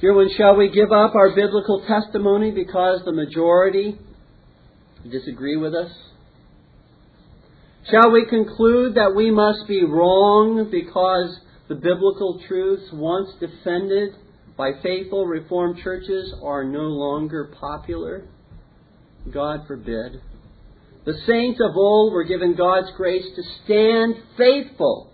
Dear 0.00 0.14
ones, 0.14 0.32
shall 0.36 0.56
we 0.56 0.70
give 0.70 0.92
up 0.92 1.14
our 1.14 1.34
biblical 1.34 1.84
testimony 1.86 2.50
because 2.50 3.02
the 3.04 3.12
majority 3.12 3.98
disagree 5.10 5.56
with 5.56 5.74
us? 5.74 5.90
Shall 7.88 8.10
we 8.10 8.26
conclude 8.26 8.94
that 8.96 9.14
we 9.16 9.30
must 9.30 9.66
be 9.66 9.84
wrong 9.84 10.68
because 10.70 11.40
the 11.68 11.74
biblical 11.74 12.40
truths 12.46 12.92
once 12.92 13.30
defended 13.40 14.14
by 14.56 14.72
faithful 14.82 15.26
Reformed 15.26 15.78
churches 15.82 16.34
are 16.42 16.62
no 16.62 16.82
longer 16.82 17.50
popular? 17.58 18.24
God 19.32 19.66
forbid. 19.66 20.20
The 21.06 21.14
saints 21.26 21.60
of 21.60 21.74
old 21.74 22.12
were 22.12 22.24
given 22.24 22.54
God's 22.54 22.90
grace 22.96 23.24
to 23.34 23.42
stand 23.64 24.16
faithful. 24.36 25.10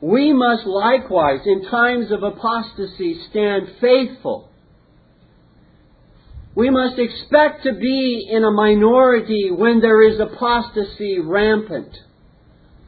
We 0.00 0.32
must 0.32 0.66
likewise, 0.66 1.40
in 1.46 1.70
times 1.70 2.10
of 2.10 2.24
apostasy, 2.24 3.20
stand 3.30 3.68
faithful 3.80 4.49
we 6.60 6.68
must 6.68 6.98
expect 6.98 7.62
to 7.62 7.72
be 7.72 8.28
in 8.30 8.44
a 8.44 8.50
minority 8.50 9.50
when 9.50 9.80
there 9.80 10.06
is 10.06 10.20
apostasy 10.20 11.18
rampant. 11.18 11.88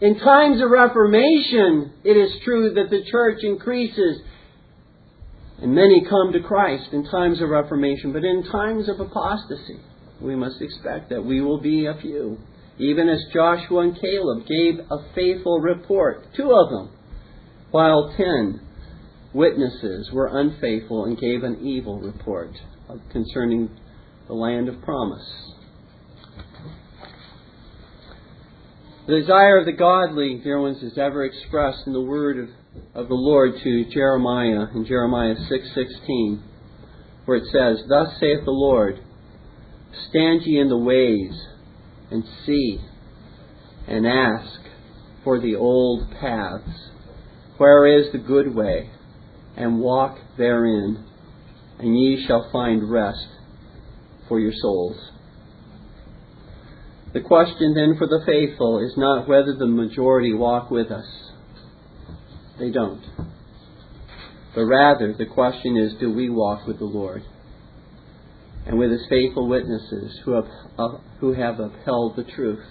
In 0.03 0.19
times 0.19 0.61
of 0.61 0.71
Reformation, 0.71 1.91
it 2.05 2.19
is 2.19 2.31
true 2.45 2.75
that 2.75 2.91
the 2.91 3.03
church 3.11 3.39
increases 3.43 4.21
and 5.63 5.75
many 5.75 6.05
come 6.05 6.33
to 6.35 6.41
Christ 6.41 6.93
in 6.93 7.05
times 7.05 7.41
of 7.41 7.49
Reformation. 7.49 8.13
But 8.13 8.25
in 8.25 8.45
times 8.45 8.91
of 8.91 9.01
apostasy, 9.01 9.81
we 10.21 10.37
must 10.37 10.61
expect 10.61 11.09
that 11.09 11.25
we 11.25 11.41
will 11.41 11.61
be 11.61 11.87
a 11.87 11.95
few. 11.95 12.37
Even 12.77 13.09
as 13.09 13.25
Joshua 13.33 13.85
and 13.85 13.99
Caleb 13.99 14.47
gave 14.47 14.81
a 14.91 15.15
faithful 15.15 15.61
report, 15.61 16.27
two 16.37 16.53
of 16.53 16.69
them, 16.69 16.91
while 17.71 18.13
ten 18.19 18.61
witnesses 19.33 20.11
were 20.13 20.39
unfaithful 20.39 21.07
and 21.07 21.19
gave 21.19 21.43
an 21.43 21.67
evil 21.67 21.99
report 22.01 22.51
Uh, 22.89 22.97
concerning 23.13 23.71
the 24.27 24.35
land 24.35 24.69
of 24.69 24.83
promise. 24.83 25.55
The 29.07 29.21
desire 29.21 29.59
of 29.59 29.67
the 29.67 29.73
godly, 29.73 30.41
dear 30.43 30.61
ones, 30.61 30.83
is 30.83 30.99
ever 30.99 31.25
expressed 31.25 31.87
in 31.87 31.93
the 31.93 32.01
word 32.01 32.39
of, 32.39 32.49
of 32.95 33.09
the 33.09 33.15
Lord 33.15 33.53
to 33.63 33.85
Jeremiah 33.85 34.67
in 34.75 34.85
Jeremiah 34.85 35.37
6:16, 35.37 36.41
where 37.25 37.37
it 37.37 37.45
says, 37.53 37.85
"Thus 37.89 38.19
saith 38.19 38.45
the 38.45 38.51
Lord: 38.51 38.99
Stand 40.09 40.43
ye 40.43 40.59
in 40.59 40.69
the 40.69 40.77
ways 40.77 41.47
and 42.11 42.25
see 42.45 42.81
and 43.87 44.07
ask 44.07 44.61
for 45.23 45.39
the 45.39 45.55
old 45.55 46.11
paths, 46.21 46.91
where 47.59 47.87
is 47.87 48.11
the 48.11 48.19
good 48.19 48.55
way, 48.55 48.91
and 49.57 49.81
walk 49.81 50.19
therein, 50.37 51.05
and 51.83 51.99
ye 51.99 52.25
shall 52.27 52.49
find 52.53 52.89
rest 52.89 53.27
for 54.29 54.39
your 54.39 54.53
souls. 54.55 54.97
The 57.13 57.21
question 57.21 57.75
then 57.75 57.97
for 57.99 58.07
the 58.07 58.23
faithful 58.25 58.79
is 58.79 58.97
not 58.97 59.29
whether 59.29 59.55
the 59.55 59.67
majority 59.67 60.33
walk 60.33 60.71
with 60.71 60.91
us. 60.91 61.05
They 62.59 62.71
don't. 62.71 63.03
But 64.55 64.65
rather, 64.65 65.13
the 65.13 65.27
question 65.27 65.77
is 65.77 65.95
do 65.99 66.13
we 66.13 66.31
walk 66.31 66.67
with 66.67 66.79
the 66.79 66.85
Lord 66.85 67.25
and 68.65 68.79
with 68.79 68.93
His 68.93 69.07
faithful 69.09 69.49
witnesses 69.49 70.21
who 70.25 70.33
have, 70.33 70.47
uh, 70.79 70.99
who 71.19 71.33
have 71.33 71.59
upheld 71.59 72.17
the 72.17 72.25
truth? 72.25 72.65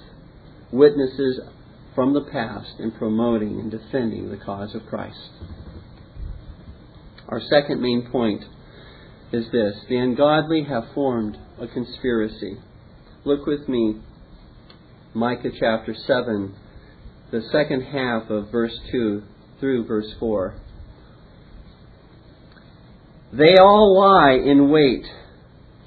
Witnesses 0.71 1.41
from 1.93 2.13
the 2.13 2.23
past 2.31 2.79
in 2.79 2.91
promoting 2.91 3.59
and 3.59 3.69
defending 3.69 4.31
the 4.31 4.37
cause 4.37 4.73
of 4.73 4.85
Christ. 4.85 5.29
Our 7.27 7.41
second 7.41 7.81
main 7.81 8.09
point 8.09 8.43
is 9.31 9.45
this 9.51 9.75
the 9.89 9.97
ungodly 9.97 10.63
have 10.63 10.93
formed 10.93 11.37
a 11.59 11.67
conspiracy. 11.67 12.57
Look 13.23 13.45
with 13.45 13.67
me, 13.69 14.01
Micah 15.13 15.51
chapter 15.59 15.95
7, 16.07 16.55
the 17.31 17.41
second 17.51 17.81
half 17.81 18.29
of 18.29 18.51
verse 18.51 18.77
2 18.91 19.23
through 19.59 19.85
verse 19.85 20.11
4. 20.19 20.55
They 23.33 23.57
all 23.57 23.97
lie 23.97 24.33
in 24.33 24.69
wait 24.69 25.05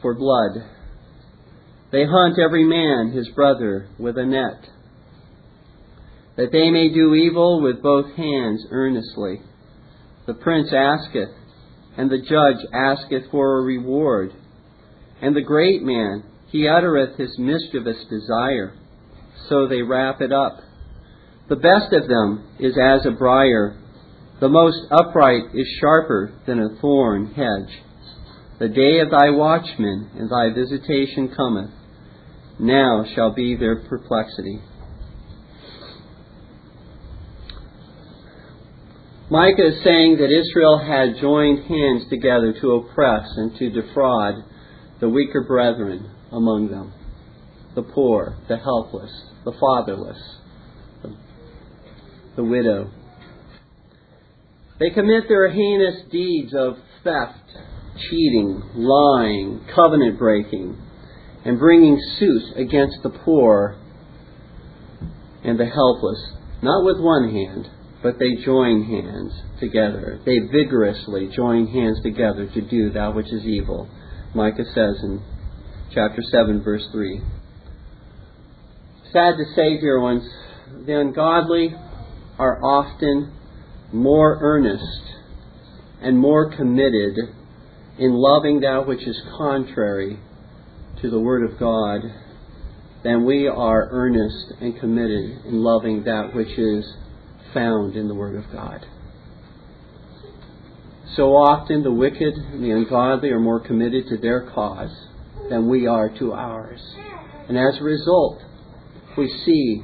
for 0.00 0.14
blood. 0.14 0.70
They 1.92 2.04
hunt 2.06 2.38
every 2.38 2.64
man 2.64 3.12
his 3.12 3.28
brother 3.28 3.88
with 3.98 4.16
a 4.16 4.24
net, 4.24 4.68
that 6.36 6.50
they 6.50 6.70
may 6.70 6.88
do 6.88 7.14
evil 7.14 7.60
with 7.60 7.82
both 7.82 8.14
hands 8.16 8.64
earnestly. 8.70 9.42
The 10.26 10.34
prince 10.34 10.72
asketh, 10.72 11.34
and 11.96 12.10
the 12.10 12.18
judge 12.18 12.64
asketh 12.72 13.30
for 13.30 13.58
a 13.58 13.62
reward. 13.62 14.32
And 15.22 15.34
the 15.34 15.42
great 15.42 15.82
man, 15.82 16.24
he 16.48 16.68
uttereth 16.68 17.16
his 17.16 17.38
mischievous 17.38 18.04
desire. 18.10 18.74
So 19.48 19.68
they 19.68 19.82
wrap 19.82 20.20
it 20.20 20.32
up. 20.32 20.60
The 21.48 21.56
best 21.56 21.92
of 21.92 22.08
them 22.08 22.48
is 22.58 22.76
as 22.78 23.06
a 23.06 23.10
briar. 23.10 23.76
The 24.40 24.48
most 24.48 24.78
upright 24.90 25.54
is 25.54 25.66
sharper 25.80 26.32
than 26.46 26.60
a 26.60 26.80
thorn 26.80 27.34
hedge. 27.34 27.82
The 28.58 28.68
day 28.68 29.00
of 29.00 29.10
thy 29.10 29.30
watchman 29.30 30.10
and 30.16 30.30
thy 30.30 30.54
visitation 30.54 31.32
cometh. 31.36 31.70
Now 32.58 33.04
shall 33.14 33.34
be 33.34 33.56
their 33.56 33.76
perplexity. 33.76 34.60
Micah 39.34 39.66
is 39.66 39.82
saying 39.82 40.18
that 40.18 40.30
Israel 40.30 40.78
had 40.78 41.20
joined 41.20 41.64
hands 41.64 42.08
together 42.08 42.54
to 42.60 42.74
oppress 42.74 43.26
and 43.36 43.52
to 43.58 43.68
defraud 43.68 44.44
the 45.00 45.08
weaker 45.08 45.42
brethren 45.42 46.08
among 46.30 46.68
them 46.70 46.92
the 47.74 47.82
poor, 47.82 48.36
the 48.48 48.56
helpless, 48.56 49.10
the 49.44 49.50
fatherless, 49.50 50.18
the, 52.36 52.44
widow. 52.44 52.92
They 54.78 54.90
commit 54.90 55.24
their 55.28 55.50
heinous 55.50 56.02
deeds 56.12 56.54
of 56.56 56.76
theft, 57.02 57.58
cheating, 58.08 58.62
lying, 58.76 59.66
covenant 59.74 60.16
breaking, 60.16 60.80
and 61.44 61.58
bringing 61.58 62.00
suit 62.20 62.56
against 62.56 62.98
the 63.02 63.10
poor 63.10 63.76
and 65.42 65.58
the 65.58 65.66
helpless, 65.66 66.22
not 66.62 66.84
with 66.84 67.00
one 67.00 67.30
hand, 67.30 67.68
but 68.04 68.18
they 68.18 68.34
join 68.44 68.84
hands 68.84 69.32
together. 69.58 70.20
They 70.26 70.38
vigorously 70.40 71.30
join 71.34 71.66
hands 71.68 72.02
together 72.02 72.46
to 72.52 72.60
do 72.60 72.90
that 72.90 73.14
which 73.14 73.32
is 73.32 73.46
evil. 73.46 73.88
Micah 74.34 74.66
says 74.74 75.00
in 75.02 75.22
chapter 75.94 76.20
7, 76.20 76.62
verse 76.62 76.86
3. 76.92 77.22
Sad 79.10 79.36
to 79.38 79.44
say, 79.56 79.80
dear 79.80 79.98
ones, 80.00 80.22
the 80.86 81.00
ungodly 81.00 81.74
are 82.38 82.62
often 82.62 83.32
more 83.90 84.38
earnest 84.38 85.00
and 86.02 86.18
more 86.18 86.54
committed 86.54 87.16
in 87.98 88.12
loving 88.12 88.60
that 88.60 88.86
which 88.86 89.06
is 89.06 89.18
contrary 89.38 90.18
to 91.00 91.08
the 91.08 91.18
Word 91.18 91.50
of 91.50 91.58
God 91.58 92.02
than 93.02 93.24
we 93.24 93.48
are 93.48 93.88
earnest 93.90 94.60
and 94.60 94.78
committed 94.78 95.46
in 95.46 95.62
loving 95.62 96.04
that 96.04 96.34
which 96.34 96.58
is 96.58 96.84
found 97.54 97.96
in 97.96 98.08
the 98.08 98.14
Word 98.14 98.36
of 98.36 98.52
God. 98.52 98.84
So 101.16 101.36
often 101.36 101.82
the 101.84 101.92
wicked 101.92 102.34
and 102.34 102.62
the 102.62 102.72
ungodly 102.72 103.30
are 103.30 103.38
more 103.38 103.60
committed 103.60 104.08
to 104.08 104.16
their 104.16 104.50
cause 104.50 104.90
than 105.48 105.68
we 105.68 105.86
are 105.86 106.08
to 106.18 106.32
ours. 106.32 106.80
And 107.48 107.56
as 107.56 107.80
a 107.80 107.84
result, 107.84 108.42
we 109.16 109.28
see 109.46 109.82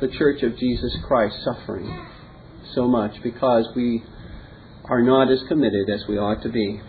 the 0.00 0.08
Church 0.08 0.42
of 0.42 0.56
Jesus 0.56 0.96
Christ 1.06 1.36
suffering 1.44 2.06
so 2.74 2.88
much 2.88 3.22
because 3.22 3.68
we 3.76 4.02
are 4.84 5.02
not 5.02 5.30
as 5.30 5.42
committed 5.48 5.90
as 5.90 6.04
we 6.08 6.16
ought 6.16 6.42
to 6.42 6.48
be. 6.48 6.80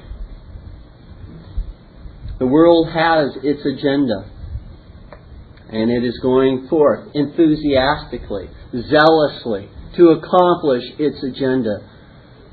The 2.40 2.48
world 2.48 2.90
has 2.92 3.38
its 3.44 3.66
agenda, 3.66 4.30
and 5.70 5.90
it 5.90 6.04
is 6.06 6.20
going 6.22 6.68
forth 6.70 7.10
enthusiastically, 7.14 8.50
zealously, 8.74 9.70
to 9.98 10.10
accomplish 10.10 10.84
its 11.00 11.24
agenda? 11.24 11.90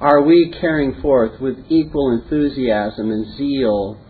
Are 0.00 0.22
we 0.22 0.54
carrying 0.60 1.00
forth 1.00 1.40
with 1.40 1.56
equal 1.68 2.12
enthusiasm 2.12 3.10
and 3.10 3.36
zeal 3.36 4.00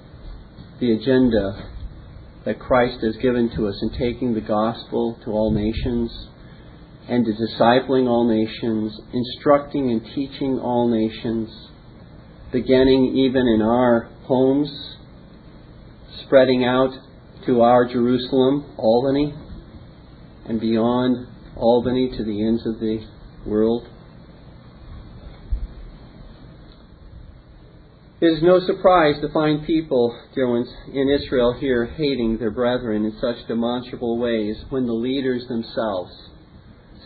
the 0.80 0.92
agenda 0.92 1.68
that 2.44 2.58
Christ 2.58 2.98
has 3.02 3.16
given 3.16 3.50
to 3.56 3.68
us 3.68 3.78
in 3.82 3.90
taking 3.90 4.34
the 4.34 4.40
gospel 4.40 5.18
to 5.24 5.30
all 5.30 5.52
nations 5.52 6.28
and 7.08 7.24
to 7.24 7.32
discipling 7.32 8.08
all 8.08 8.26
nations, 8.28 8.98
instructing 9.12 9.90
and 9.90 10.04
teaching 10.14 10.58
all 10.58 10.88
nations, 10.88 11.50
beginning 12.52 13.16
even 13.16 13.46
in 13.46 13.62
our 13.62 14.08
homes, 14.24 14.96
spreading 16.24 16.64
out 16.64 16.90
to 17.46 17.60
our 17.60 17.86
Jerusalem, 17.86 18.74
Albany, 18.76 19.34
and 20.46 20.60
beyond 20.60 21.26
Albany 21.56 22.10
to 22.16 22.24
the 22.24 22.46
ends 22.46 22.64
of 22.66 22.78
the 22.78 23.06
world. 23.46 23.88
It 28.20 28.26
is 28.26 28.42
no 28.42 28.60
surprise 28.60 29.16
to 29.20 29.32
find 29.32 29.66
people, 29.66 30.16
dear 30.32 30.48
ones, 30.48 30.68
in 30.92 31.08
Israel 31.08 31.54
here 31.58 31.86
hating 31.86 32.38
their 32.38 32.52
brethren 32.52 33.04
in 33.04 33.18
such 33.20 33.48
demonstrable 33.48 34.16
ways 34.16 34.56
when 34.70 34.86
the 34.86 34.92
leaders 34.92 35.44
themselves 35.48 36.12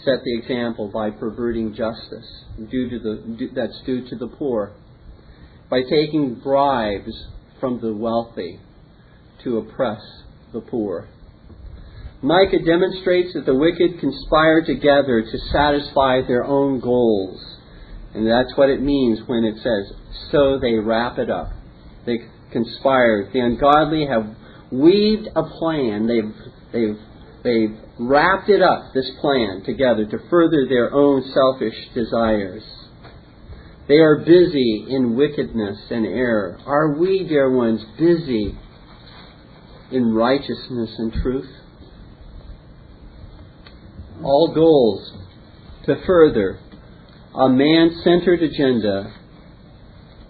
set 0.05 0.23
the 0.25 0.39
example 0.39 0.89
by 0.89 1.11
perverting 1.11 1.75
justice 1.75 2.45
due 2.71 2.91
to 2.91 2.99
the, 2.99 3.49
that's 3.55 3.81
due 3.87 4.07
to 4.09 4.17
the 4.17 4.29
poor, 4.29 4.73
by 5.71 5.81
taking 5.83 6.35
bribes 6.35 7.29
from 7.61 7.81
the 7.81 7.95
wealthy 7.95 8.61
to 9.43 9.57
oppress 9.57 10.03
the 10.53 10.61
poor. 10.61 11.09
Micah 12.27 12.59
demonstrates 12.65 13.35
that 13.35 13.47
the 13.47 13.55
wicked 13.55 14.01
conspire 14.01 14.65
together 14.65 15.23
to 15.23 15.39
satisfy 15.53 16.23
their 16.27 16.45
own 16.45 16.81
goals. 16.81 17.41
And 18.15 18.27
that's 18.27 18.57
what 18.57 18.69
it 18.69 18.83
means 18.83 19.21
when 19.27 19.45
it 19.45 19.57
says, 19.63 19.97
so 20.33 20.59
they 20.59 20.75
wrap 20.75 21.19
it 21.19 21.31
up. 21.31 21.53
They 22.05 22.19
conspire. 22.51 23.31
The 23.33 23.39
ungodly 23.39 24.07
have 24.07 24.27
weaved 24.73 25.29
a 25.37 25.43
plan. 25.45 26.09
They've, 26.09 26.35
they've, 26.73 26.99
they've 27.45 27.79
wrapped 28.01 28.49
it 28.49 28.61
up, 28.63 28.93
this 28.93 29.11
plan, 29.21 29.63
together 29.65 30.05
to 30.07 30.19
further 30.29 30.67
their 30.69 30.93
own 30.93 31.23
selfish 31.33 31.77
desires. 31.95 32.65
They 33.87 33.99
are 33.99 34.25
busy 34.25 34.87
in 34.89 35.15
wickedness 35.15 35.79
and 35.91 36.05
error. 36.05 36.59
Are 36.67 36.99
we, 36.99 37.25
dear 37.29 37.49
ones, 37.55 37.85
busy 37.97 38.59
in 39.93 40.13
righteousness 40.13 40.91
and 40.99 41.13
truth? 41.13 41.51
All 44.23 44.53
goals 44.55 45.13
to 45.87 46.03
further 46.07 46.59
a 47.35 47.49
man 47.49 48.01
centered 48.03 48.43
agenda 48.43 49.13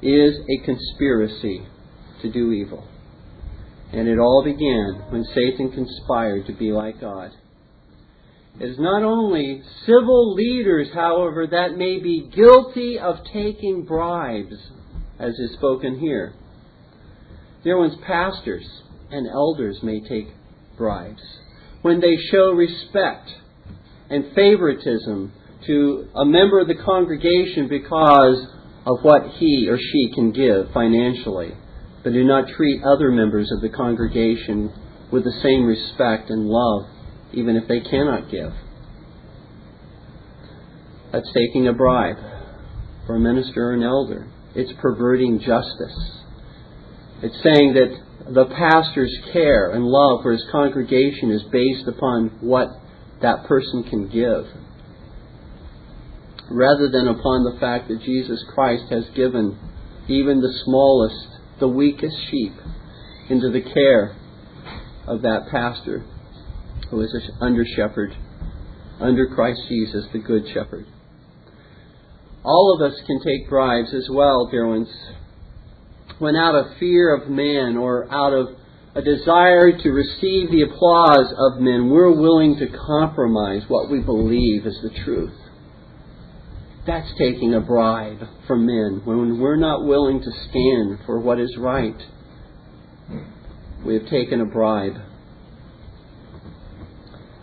is 0.03 0.37
a 0.49 0.65
conspiracy 0.65 1.65
to 2.23 2.33
do 2.33 2.53
evil. 2.53 2.87
And 3.93 4.09
it 4.09 4.19
all 4.19 4.43
began 4.45 5.11
when 5.11 5.25
Satan 5.33 5.71
conspired 5.71 6.47
to 6.47 6.53
be 6.53 6.73
like 6.73 7.01
God. 7.01 7.31
It 8.59 8.71
is 8.71 8.79
not 8.79 9.03
only 9.03 9.63
civil 9.85 10.35
leaders, 10.35 10.89
however, 10.93 11.47
that 11.47 11.77
may 11.77 12.01
be 12.01 12.31
guilty 12.35 12.99
of 12.99 13.17
taking 13.33 13.85
bribes, 13.85 14.57
as 15.19 15.35
is 15.35 15.53
spoken 15.53 15.99
here. 16.01 16.35
Dear 17.63 17.79
ones, 17.79 17.95
pastors 18.07 18.67
and 19.11 19.29
elders 19.29 19.79
may 19.83 20.01
take 20.01 20.29
bribes 20.77 21.23
when 21.83 22.01
they 22.01 22.17
show 22.31 22.51
respect 22.51 23.31
and 24.11 24.35
favoritism 24.35 25.33
to 25.67 26.09
a 26.15 26.25
member 26.25 26.61
of 26.61 26.69
the 26.69 26.83
congregation 26.85 27.69
because 27.69 28.47
of 28.87 28.99
what 29.03 29.23
he 29.39 29.69
or 29.69 29.79
she 29.79 30.13
can 30.15 30.33
give 30.33 30.73
financially, 30.73 31.53
but 32.05 32.13
do 32.13 32.23
not 32.25 32.49
treat 32.57 32.83
other 32.85 33.11
members 33.11 33.51
of 33.51 33.61
the 33.61 33.69
congregation 33.69 34.73
with 35.11 35.25
the 35.25 35.41
same 35.43 35.65
respect 35.65 36.31
and 36.31 36.47
love, 36.47 36.87
even 37.33 37.57
if 37.57 37.67
they 37.69 37.81
cannot 37.81 38.31
give. 38.31 38.53
That's 41.13 41.31
taking 41.33 41.67
a 41.67 41.73
bribe 41.73 42.17
for 43.07 43.17
a 43.17 43.21
minister 43.21 43.71
or 43.71 43.75
an 43.75 43.83
elder. 43.83 44.29
It's 44.55 44.73
perverting 44.81 45.41
justice. 45.41 46.23
It's 47.23 47.43
saying 47.43 47.75
that 47.75 48.35
the 48.35 48.47
pastor's 48.47 49.17
care 49.33 49.71
and 49.71 49.85
love 49.85 50.23
for 50.23 50.33
his 50.33 50.45
congregation 50.51 51.31
is 51.31 51.43
based 51.45 51.89
upon 51.89 52.39
what 52.41 52.69
that 53.23 53.45
person 53.47 53.85
can 53.85 54.09
give, 54.09 54.47
rather 56.51 56.89
than 56.89 57.09
upon 57.09 57.45
the 57.45 57.59
fact 57.59 57.89
that 57.89 58.03
Jesus 58.03 58.43
Christ 58.55 58.85
has 58.91 59.05
given 59.15 59.59
even 60.09 60.41
the 60.41 60.53
smallest, 60.65 61.29
the 61.59 61.69
weakest 61.69 62.17
sheep 62.31 62.53
into 63.29 63.51
the 63.51 63.63
care 63.63 64.17
of 65.07 65.23
that 65.23 65.49
pastor 65.51 66.05
who 66.91 67.01
is 67.01 67.31
under 67.41 67.65
shepherd, 67.75 68.17
under 69.01 69.27
Christ 69.35 69.61
Jesus, 69.69 70.07
the 70.13 70.19
good 70.19 70.47
shepherd. 70.53 70.87
All 72.45 72.77
of 72.77 72.93
us 72.93 72.97
can 73.07 73.21
take 73.25 73.49
bribes 73.49 73.93
as 73.93 74.09
well, 74.09 74.49
dear 74.49 74.69
ones, 74.69 74.89
when 76.19 76.37
out 76.37 76.55
of 76.55 76.77
fear 76.79 77.15
of 77.15 77.29
man 77.29 77.77
or 77.77 78.07
out 78.13 78.33
of 78.33 78.49
a 78.97 79.03
desire 79.03 79.77
to 79.77 79.91
receive 79.91 80.51
the 80.51 80.63
applause 80.63 81.31
of 81.37 81.61
men, 81.61 81.91
we're 81.91 82.19
willing 82.19 82.57
to 82.57 82.67
compromise 82.67 83.63
what 83.69 83.91
we 83.91 84.01
believe 84.01 84.67
is 84.67 84.79
the 84.83 85.05
truth. 85.05 85.35
That's 86.87 87.13
taking 87.19 87.53
a 87.53 87.61
bribe 87.61 88.27
from 88.47 88.65
men 88.65 89.03
when 89.05 89.39
we're 89.39 89.57
not 89.57 89.85
willing 89.85 90.23
to 90.23 90.31
stand 90.49 91.01
for 91.05 91.21
what 91.21 91.39
is 91.39 91.55
right. 91.59 92.01
We 93.85 93.95
have 93.95 94.09
taken 94.09 94.41
a 94.41 94.47
bribe. 94.47 94.97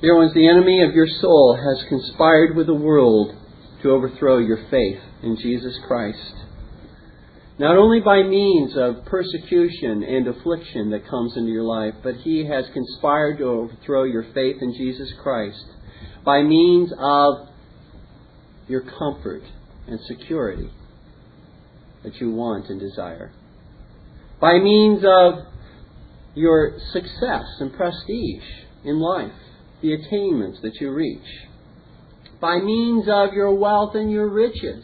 Dear 0.02 0.18
ones, 0.18 0.34
the 0.34 0.50
enemy 0.50 0.82
of 0.82 0.96
your 0.96 1.08
soul 1.22 1.56
has 1.56 1.88
conspired 1.88 2.56
with 2.56 2.66
the 2.66 2.74
world 2.74 3.36
to 3.84 3.92
overthrow 3.92 4.40
your 4.40 4.66
faith 4.72 5.02
in 5.22 5.38
Jesus 5.38 5.78
Christ. 5.88 6.34
Not 7.64 7.78
only 7.78 8.02
by 8.02 8.24
means 8.24 8.76
of 8.76 9.06
persecution 9.06 10.04
and 10.04 10.28
affliction 10.28 10.90
that 10.90 11.08
comes 11.08 11.38
into 11.38 11.50
your 11.50 11.64
life, 11.64 11.94
but 12.04 12.16
he 12.16 12.44
has 12.46 12.66
conspired 12.74 13.38
to 13.38 13.46
overthrow 13.46 14.04
your 14.04 14.26
faith 14.34 14.58
in 14.60 14.74
Jesus 14.74 15.14
Christ 15.24 15.64
by 16.26 16.44
means 16.44 16.92
of 17.00 17.48
your 18.68 18.82
comfort 18.82 19.44
and 19.88 19.98
security 20.02 20.72
that 22.04 22.20
you 22.20 22.32
want 22.32 22.68
and 22.68 22.82
desire. 22.82 23.32
By 24.42 24.60
means 24.60 25.06
of 25.08 25.46
your 26.36 26.78
success 26.92 27.46
and 27.62 27.74
prestige 27.74 28.44
in 28.84 29.00
life, 29.00 29.32
the 29.82 29.94
attainments 29.94 30.60
that 30.64 30.82
you 30.82 30.92
reach. 30.92 31.48
By 32.42 32.60
means 32.60 33.06
of 33.08 33.34
your 33.34 33.56
wealth 33.56 33.96
and 33.96 34.12
your 34.12 34.28
riches. 34.28 34.84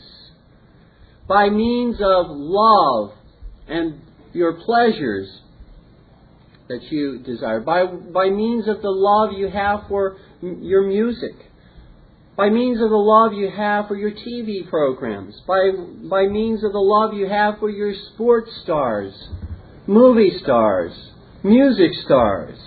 By 1.29 1.49
means 1.49 1.95
of 2.01 2.25
love 2.29 3.11
and 3.69 4.01
your 4.33 4.53
pleasures 4.53 5.29
that 6.67 6.83
you 6.91 7.19
desire. 7.19 7.61
By, 7.61 7.85
by 7.85 8.29
means 8.29 8.67
of 8.67 8.81
the 8.81 8.89
love 8.89 9.37
you 9.37 9.49
have 9.49 9.87
for 9.87 10.17
your 10.41 10.85
music 10.85 11.49
by 12.39 12.49
means 12.49 12.81
of 12.81 12.89
the 12.89 12.95
love 12.95 13.33
you 13.33 13.51
have 13.51 13.89
for 13.89 13.97
your 13.97 14.11
TV 14.11 14.69
programs, 14.69 15.41
by, 15.45 15.71
by 16.09 16.25
means 16.27 16.63
of 16.63 16.71
the 16.71 16.79
love 16.79 17.13
you 17.13 17.27
have 17.27 17.59
for 17.59 17.69
your 17.69 17.93
sports 18.13 18.49
stars, 18.63 19.13
movie 19.85 20.39
stars, 20.41 20.93
music 21.43 21.91
stars, 22.05 22.57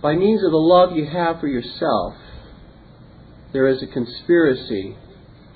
by 0.00 0.14
means 0.14 0.42
of 0.42 0.50
the 0.50 0.56
love 0.56 0.96
you 0.96 1.04
have 1.04 1.40
for 1.40 1.46
yourself, 1.46 2.14
there 3.52 3.66
is 3.66 3.82
a 3.82 3.86
conspiracy 3.86 4.96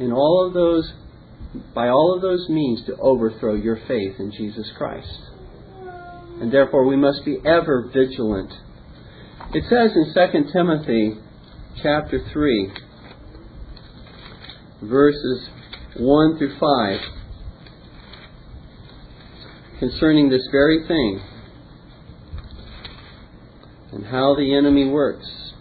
in 0.02 0.12
all 0.12 0.44
of 0.46 0.52
those, 0.52 0.92
by 1.74 1.88
all 1.88 2.14
of 2.16 2.22
those 2.22 2.48
means 2.48 2.84
to 2.86 2.96
overthrow 2.96 3.54
your 3.54 3.78
faith 3.86 4.18
in 4.18 4.32
Jesus 4.32 4.68
Christ. 4.76 5.30
And 6.40 6.52
therefore 6.52 6.84
we 6.86 6.96
must 6.96 7.24
be 7.24 7.38
ever 7.46 7.88
vigilant. 7.92 8.52
It 9.54 9.62
says 9.68 9.92
in 9.94 10.12
2 10.12 10.52
Timothy 10.52 11.18
chapter 11.82 12.20
3, 12.32 12.72
verses 14.82 15.48
1 15.96 16.38
through 16.38 16.58
5, 16.58 17.00
concerning 19.78 20.30
this 20.30 20.48
very 20.50 20.84
thing 20.88 21.20
and 23.92 24.06
how 24.06 24.34
the 24.34 24.56
enemy 24.56 24.88
works 24.88 25.52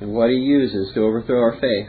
and 0.00 0.12
what 0.12 0.30
he 0.30 0.36
uses 0.36 0.94
to 0.94 1.00
overthrow 1.00 1.40
our 1.40 1.58
faith. 1.60 1.88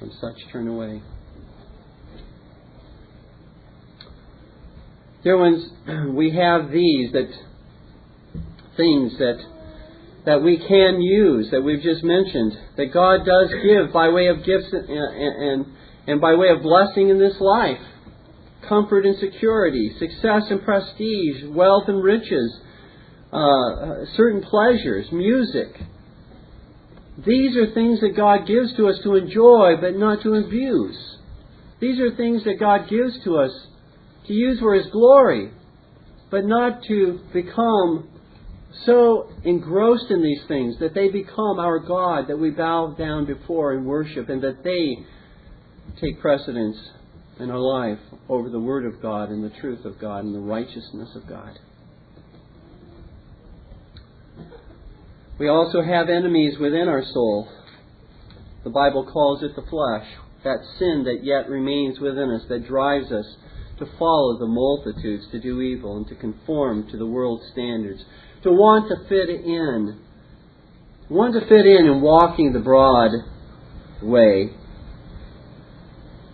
From 0.00 0.10
such 0.18 0.50
turn 0.50 0.66
away. 0.66 1.02
Dear 5.22 5.36
ones, 5.36 5.70
we 6.16 6.30
have 6.30 6.70
these 6.70 7.12
that 7.12 7.30
things 8.78 9.12
that 9.18 9.44
that 10.24 10.42
we 10.42 10.56
can 10.56 11.02
use, 11.02 11.50
that 11.50 11.60
we've 11.60 11.82
just 11.82 12.02
mentioned, 12.02 12.56
that 12.78 12.94
God 12.94 13.26
does 13.26 13.50
give 13.62 13.92
by 13.92 14.08
way 14.08 14.28
of 14.28 14.38
gifts 14.38 14.72
and, 14.72 14.88
and, 14.88 15.66
and 16.06 16.20
by 16.20 16.34
way 16.34 16.48
of 16.48 16.62
blessing 16.62 17.10
in 17.10 17.18
this 17.18 17.36
life. 17.38 17.80
Comfort 18.68 19.04
and 19.04 19.18
security, 19.18 19.92
success 19.98 20.44
and 20.48 20.62
prestige, 20.62 21.44
wealth 21.48 21.84
and 21.88 22.02
riches, 22.02 22.58
uh, 23.32 24.04
certain 24.16 24.42
pleasures, 24.42 25.06
music. 25.12 25.68
These 27.26 27.56
are 27.56 27.72
things 27.74 28.00
that 28.00 28.16
God 28.16 28.46
gives 28.46 28.74
to 28.76 28.88
us 28.88 28.98
to 29.02 29.16
enjoy, 29.16 29.76
but 29.80 29.96
not 29.96 30.22
to 30.22 30.34
abuse. 30.34 31.16
These 31.80 31.98
are 32.00 32.14
things 32.14 32.44
that 32.44 32.60
God 32.60 32.88
gives 32.88 33.22
to 33.24 33.38
us 33.38 33.50
to 34.26 34.32
use 34.32 34.58
for 34.60 34.74
His 34.74 34.86
glory, 34.86 35.50
but 36.30 36.44
not 36.44 36.82
to 36.84 37.20
become 37.32 38.08
so 38.84 39.28
engrossed 39.44 40.10
in 40.10 40.22
these 40.22 40.42
things 40.46 40.78
that 40.78 40.94
they 40.94 41.08
become 41.08 41.58
our 41.58 41.78
God 41.78 42.28
that 42.28 42.38
we 42.38 42.50
bow 42.50 42.94
down 42.98 43.26
before 43.26 43.72
and 43.72 43.84
worship, 43.84 44.28
and 44.28 44.42
that 44.42 44.62
they 44.62 45.04
take 46.00 46.20
precedence 46.20 46.76
in 47.40 47.50
our 47.50 47.58
life 47.58 47.98
over 48.28 48.48
the 48.48 48.60
Word 48.60 48.86
of 48.86 49.02
God 49.02 49.30
and 49.30 49.42
the 49.42 49.58
truth 49.60 49.84
of 49.84 49.98
God 49.98 50.24
and 50.24 50.34
the 50.34 50.38
righteousness 50.38 51.10
of 51.16 51.26
God. 51.26 51.58
We 55.40 55.48
also 55.48 55.82
have 55.82 56.08
enemies 56.08 56.58
within 56.60 56.86
our 56.86 57.02
soul. 57.02 57.48
The 58.62 58.70
Bible 58.70 59.10
calls 59.10 59.42
it 59.42 59.56
the 59.56 59.62
flesh, 59.62 60.06
that 60.44 60.58
sin 60.78 61.04
that 61.04 61.24
yet 61.24 61.48
remains 61.48 61.98
within 61.98 62.30
us, 62.30 62.42
that 62.48 62.68
drives 62.68 63.10
us 63.10 63.24
to 63.78 63.86
follow 63.98 64.38
the 64.38 64.46
multitudes, 64.46 65.24
to 65.32 65.40
do 65.40 65.62
evil, 65.62 65.96
and 65.96 66.06
to 66.08 66.14
conform 66.14 66.88
to 66.90 66.96
the 66.96 67.06
world's 67.06 67.50
standards 67.50 68.04
to 68.42 68.50
want 68.50 68.88
to 68.88 69.08
fit 69.08 69.28
in. 69.28 70.00
Want 71.08 71.34
to 71.34 71.40
fit 71.40 71.66
in 71.66 71.86
in 71.86 72.00
walking 72.00 72.52
the 72.52 72.60
broad 72.60 73.10
way. 74.02 74.50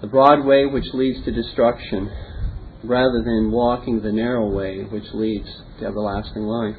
The 0.01 0.07
broad 0.07 0.45
way 0.45 0.66
which 0.66 0.85
leads 0.92 1.25
to 1.25 1.33
destruction, 1.33 2.11
rather 2.85 3.23
than 3.25 3.51
walking 3.51 4.03
the 4.03 4.12
narrow 4.12 4.49
way 4.49 4.83
which 4.83 5.07
leads 5.14 5.49
to 5.81 5.87
everlasting 5.87 6.42
life. 6.42 6.77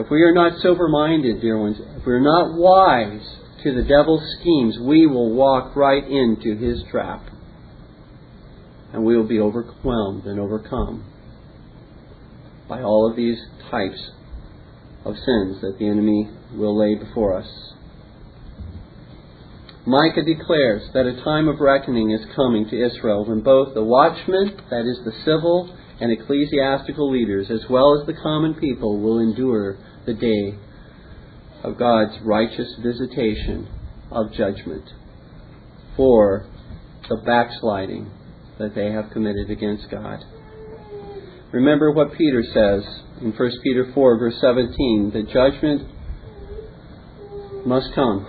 If 0.00 0.10
we 0.10 0.22
are 0.22 0.32
not 0.32 0.58
sober 0.62 0.88
minded, 0.88 1.42
dear 1.42 1.60
ones, 1.60 1.76
if 1.78 2.06
we 2.06 2.14
are 2.14 2.20
not 2.20 2.56
wise 2.56 3.20
to 3.62 3.74
the 3.74 3.82
devil's 3.82 4.24
schemes, 4.40 4.78
we 4.80 5.06
will 5.06 5.34
walk 5.34 5.76
right 5.76 6.02
into 6.02 6.56
his 6.56 6.82
trap. 6.90 7.22
And 8.94 9.04
we 9.04 9.14
will 9.14 9.28
be 9.28 9.38
overwhelmed 9.38 10.24
and 10.24 10.40
overcome 10.40 11.04
by 12.66 12.80
all 12.80 13.10
of 13.10 13.14
these 13.14 13.36
types 13.70 14.10
of 15.04 15.16
sins 15.16 15.60
that 15.60 15.76
the 15.78 15.86
enemy 15.86 16.30
will 16.54 16.78
lay 16.78 16.94
before 16.94 17.36
us. 17.36 17.74
Micah 19.84 20.24
declares 20.24 20.82
that 20.94 21.04
a 21.04 21.22
time 21.22 21.46
of 21.46 21.60
reckoning 21.60 22.10
is 22.10 22.24
coming 22.34 22.66
to 22.70 22.86
Israel 22.86 23.26
when 23.26 23.42
both 23.42 23.74
the 23.74 23.84
watchmen, 23.84 24.62
that 24.70 24.86
is, 24.86 24.98
the 25.04 25.12
civil 25.26 25.76
and 26.00 26.10
ecclesiastical 26.10 27.10
leaders, 27.10 27.50
as 27.50 27.68
well 27.68 28.00
as 28.00 28.06
the 28.06 28.14
common 28.22 28.54
people, 28.54 28.98
will 28.98 29.18
endure 29.18 29.76
the 30.06 30.14
day 30.14 30.58
of 31.62 31.78
God's 31.78 32.18
righteous 32.22 32.74
visitation 32.82 33.68
of 34.10 34.32
judgment 34.32 34.84
for 35.96 36.46
the 37.08 37.16
backsliding 37.26 38.10
that 38.58 38.74
they 38.74 38.92
have 38.92 39.10
committed 39.10 39.50
against 39.50 39.90
God. 39.90 40.24
Remember 41.52 41.92
what 41.92 42.12
Peter 42.16 42.42
says 42.42 42.84
in 43.20 43.32
1 43.32 43.50
Peter 43.62 43.90
4, 43.92 44.18
verse 44.18 44.40
17 44.40 45.10
the 45.12 45.22
judgment 45.22 45.88
must 47.66 47.92
come, 47.94 48.26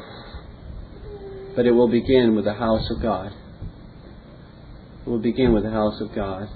but 1.55 1.65
it 1.65 1.71
will 1.71 1.89
begin 1.89 2.35
with 2.35 2.45
the 2.45 2.53
house 2.53 2.89
of 2.89 3.01
God. 3.01 3.31
It 5.05 5.09
will 5.09 5.21
begin 5.21 5.53
with 5.53 5.63
the 5.63 5.71
house 5.71 6.01
of 6.01 6.13
God. 6.15 6.49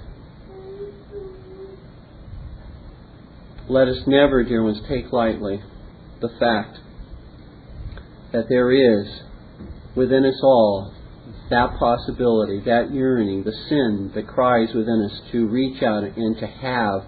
Let 3.68 3.88
us 3.88 3.98
never, 4.06 4.44
dear 4.44 4.62
ones, 4.62 4.80
take 4.88 5.12
lightly 5.12 5.60
the 6.20 6.28
fact 6.38 6.78
that 8.32 8.48
there 8.48 8.70
is 8.70 9.08
within 9.96 10.24
us 10.24 10.40
all 10.42 10.94
that 11.50 11.76
possibility, 11.78 12.60
that 12.66 12.92
yearning, 12.92 13.42
the 13.44 13.52
sin 13.68 14.12
that 14.14 14.28
cries 14.28 14.68
within 14.74 15.08
us 15.10 15.20
to 15.32 15.48
reach 15.48 15.82
out 15.82 16.04
and 16.04 16.38
to 16.38 16.46
have 16.46 17.04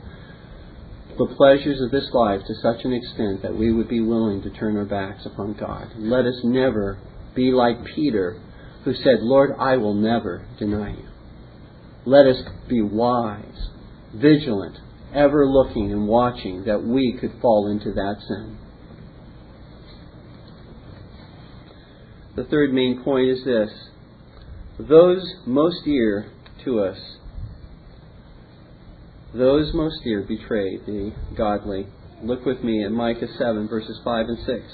the 1.17 1.35
pleasures 1.37 1.81
of 1.81 1.91
this 1.91 2.09
life 2.13 2.41
to 2.47 2.55
such 2.63 2.85
an 2.85 2.93
extent 2.93 3.43
that 3.43 3.57
we 3.57 3.73
would 3.73 3.89
be 3.89 4.01
willing 4.01 4.43
to 4.43 4.51
turn 4.51 4.77
our 4.77 4.85
backs 4.85 5.27
upon 5.27 5.55
God. 5.55 5.89
Let 5.97 6.25
us 6.27 6.41
never 6.45 6.99
be 7.35 7.51
like 7.53 7.85
Peter, 7.95 8.41
who 8.85 8.95
said, 8.95 9.21
Lord, 9.21 9.51
I 9.59 9.77
will 9.77 9.95
never 9.95 10.47
deny 10.59 10.91
you. 10.91 11.09
Let 12.05 12.27
us 12.27 12.43
be 12.69 12.81
wise, 12.83 13.69
vigilant, 14.15 14.79
ever 15.15 15.47
looking 15.47 15.93
and 15.93 16.07
watching 16.07 16.65
that 16.65 16.85
we 16.85 17.17
could 17.21 17.33
fall 17.41 17.69
into 17.71 17.93
that 17.93 18.17
sin. 18.27 18.59
The 22.37 22.45
third 22.45 22.73
main 22.73 23.03
point 23.03 23.29
is 23.29 23.45
this 23.45 23.71
those 24.79 25.23
most 25.45 25.85
dear 25.85 26.31
to 26.65 26.81
us, 26.81 26.99
those 29.35 29.75
most 29.75 29.97
dear 30.05 30.23
betrayed 30.23 30.87
the 30.87 31.13
godly. 31.37 31.89
Look 32.23 32.45
with 32.45 32.63
me 32.63 32.85
at 32.85 32.93
Micah 32.93 33.29
7, 33.39 33.69
verses 33.69 34.01
5 34.05 34.27
and 34.29 34.39
6. 34.45 34.65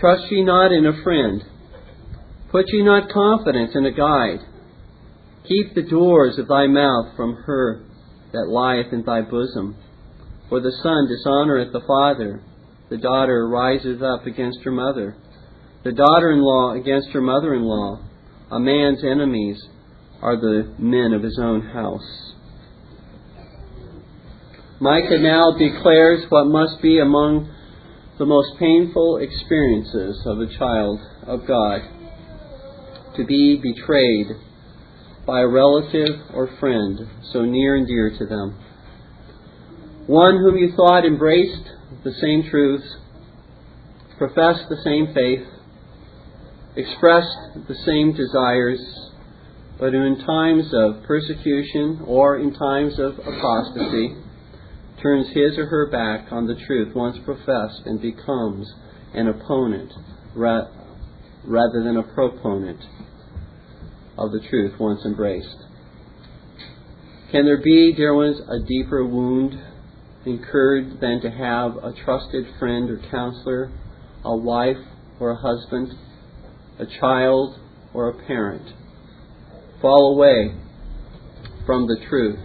Trust 0.00 0.24
ye 0.30 0.42
not 0.44 0.72
in 0.72 0.86
a 0.86 1.02
friend, 1.02 1.44
put 2.50 2.66
ye 2.68 2.82
not 2.82 3.10
confidence 3.10 3.72
in 3.74 3.86
a 3.86 3.92
guide. 3.92 4.40
Keep 5.48 5.74
the 5.74 5.82
doors 5.82 6.38
of 6.38 6.48
thy 6.48 6.66
mouth 6.66 7.14
from 7.16 7.34
her 7.44 7.84
that 8.32 8.48
lieth 8.48 8.92
in 8.92 9.04
thy 9.04 9.20
bosom. 9.20 9.76
For 10.48 10.60
the 10.60 10.72
son 10.82 11.06
dishonoureth 11.06 11.72
the 11.72 11.84
father, 11.86 12.42
the 12.88 12.96
daughter 12.96 13.46
riseth 13.48 14.00
up 14.00 14.26
against 14.26 14.60
her 14.64 14.70
mother, 14.70 15.16
the 15.84 15.92
daughter 15.92 16.32
in 16.32 16.40
law 16.40 16.72
against 16.72 17.10
her 17.10 17.20
mother 17.20 17.54
in 17.54 17.62
law. 17.62 18.00
A 18.50 18.58
man's 18.58 19.04
enemies 19.04 19.62
are 20.22 20.36
the 20.36 20.74
men 20.78 21.12
of 21.12 21.22
his 21.22 21.38
own 21.38 21.60
house. 21.60 22.32
Micah 24.80 25.18
now 25.18 25.52
declares 25.58 26.24
what 26.30 26.46
must 26.46 26.80
be 26.80 27.00
among 27.00 27.50
the 28.18 28.24
most 28.24 28.58
painful 28.58 29.18
experiences 29.18 30.22
of 30.26 30.40
a 30.40 30.58
child 30.58 31.00
of 31.26 31.46
God 31.46 31.82
to 33.16 33.24
be 33.24 33.60
betrayed 33.62 34.28
by 35.26 35.40
a 35.40 35.46
relative 35.46 36.20
or 36.34 36.48
friend 36.58 37.00
so 37.32 37.42
near 37.42 37.76
and 37.76 37.86
dear 37.86 38.10
to 38.18 38.26
them. 38.26 38.58
One 40.06 40.36
whom 40.36 40.58
you 40.58 40.72
thought 40.76 41.06
embraced 41.06 41.70
the 42.04 42.12
same 42.12 42.48
truths, 42.50 42.96
professed 44.18 44.68
the 44.68 44.82
same 44.84 45.14
faith, 45.14 45.46
expressed 46.76 47.66
the 47.68 47.74
same 47.86 48.12
desires, 48.12 48.80
but 49.78 49.92
who 49.92 50.02
in 50.02 50.24
times 50.24 50.72
of 50.74 51.02
persecution 51.04 52.02
or 52.06 52.38
in 52.38 52.52
times 52.52 52.98
of 52.98 53.18
apostasy 53.18 54.16
turns 55.02 55.28
his 55.28 55.58
or 55.58 55.66
her 55.66 55.90
back 55.90 56.30
on 56.32 56.46
the 56.46 56.54
truth 56.66 56.94
once 56.94 57.16
professed 57.24 57.82
and 57.86 58.00
becomes 58.00 58.72
an 59.14 59.28
opponent 59.28 59.92
rather 60.34 61.82
than 61.82 61.96
a 61.96 62.14
proponent 62.14 62.80
of 64.16 64.32
the 64.32 64.40
truth 64.48 64.78
once 64.78 65.04
embraced. 65.04 65.56
Can 67.30 67.44
there 67.44 67.60
be, 67.60 67.92
dear 67.92 68.14
ones, 68.14 68.40
a 68.48 68.64
deeper 68.64 69.04
wound 69.04 69.60
incurred 70.24 71.00
than 71.00 71.20
to 71.20 71.30
have 71.30 71.76
a 71.76 71.92
trusted 72.04 72.46
friend 72.58 72.90
or 72.90 72.98
counselor, 73.10 73.72
a 74.24 74.36
wife 74.36 74.78
or 75.18 75.30
a 75.30 75.36
husband, 75.36 75.92
a 76.78 76.86
child 77.00 77.58
or 77.92 78.08
a 78.08 78.26
parent 78.26 78.72
fall 79.80 80.14
away 80.14 80.54
from 81.66 81.86
the 81.86 81.96
truth 82.08 82.38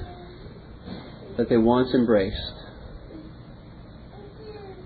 that 1.38 1.50
they 1.50 1.58
once 1.58 1.94
embraced? 1.94 2.54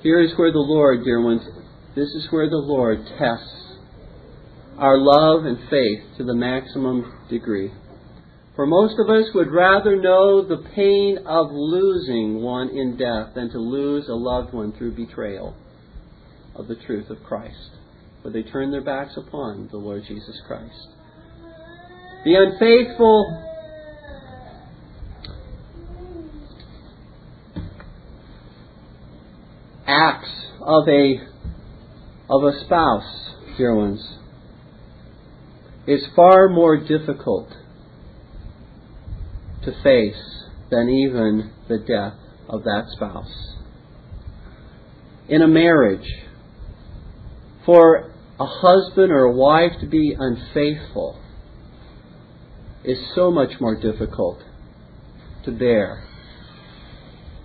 Here 0.01 0.19
is 0.19 0.33
where 0.35 0.51
the 0.51 0.59
Lord, 0.59 1.05
dear 1.05 1.21
ones, 1.21 1.41
this 1.95 2.09
is 2.09 2.27
where 2.29 2.49
the 2.49 2.57
Lord 2.57 3.05
tests 3.17 3.62
our 4.77 4.97
love 4.97 5.45
and 5.45 5.57
faith 5.69 6.17
to 6.17 6.23
the 6.23 6.33
maximum 6.33 7.11
degree. 7.29 7.71
For 8.55 8.65
most 8.65 8.95
of 8.99 9.09
us 9.09 9.33
would 9.33 9.51
rather 9.51 9.95
know 9.95 10.43
the 10.47 10.63
pain 10.75 11.19
of 11.25 11.47
losing 11.51 12.41
one 12.41 12.69
in 12.69 12.97
death 12.97 13.33
than 13.33 13.49
to 13.51 13.57
lose 13.57 14.07
a 14.07 14.13
loved 14.13 14.53
one 14.53 14.73
through 14.73 14.95
betrayal 14.95 15.55
of 16.55 16.67
the 16.67 16.75
truth 16.75 17.09
of 17.09 17.23
Christ. 17.23 17.71
For 18.21 18.29
they 18.29 18.43
turn 18.43 18.71
their 18.71 18.83
backs 18.83 19.17
upon 19.17 19.69
the 19.71 19.77
Lord 19.77 20.03
Jesus 20.07 20.39
Christ. 20.47 20.87
The 22.25 22.35
unfaithful 22.35 23.49
acts 29.87 30.31
of 30.61 30.87
a 30.87 31.27
of 32.29 32.43
a 32.43 32.59
spouse, 32.65 33.31
dear 33.57 33.75
ones, 33.75 34.17
is 35.87 36.05
far 36.15 36.47
more 36.49 36.77
difficult 36.77 37.49
to 39.63 39.71
face 39.83 40.45
than 40.69 40.89
even 40.89 41.51
the 41.67 41.77
death 41.77 42.19
of 42.47 42.63
that 42.63 42.85
spouse. 42.91 43.55
In 45.27 45.41
a 45.41 45.47
marriage, 45.47 46.07
for 47.65 48.11
a 48.39 48.45
husband 48.45 49.11
or 49.11 49.23
a 49.23 49.31
wife 49.31 49.73
to 49.79 49.85
be 49.85 50.15
unfaithful 50.17 51.19
is 52.83 52.97
so 53.15 53.31
much 53.31 53.59
more 53.61 53.79
difficult 53.79 54.39
to 55.45 55.51
bear 55.51 56.03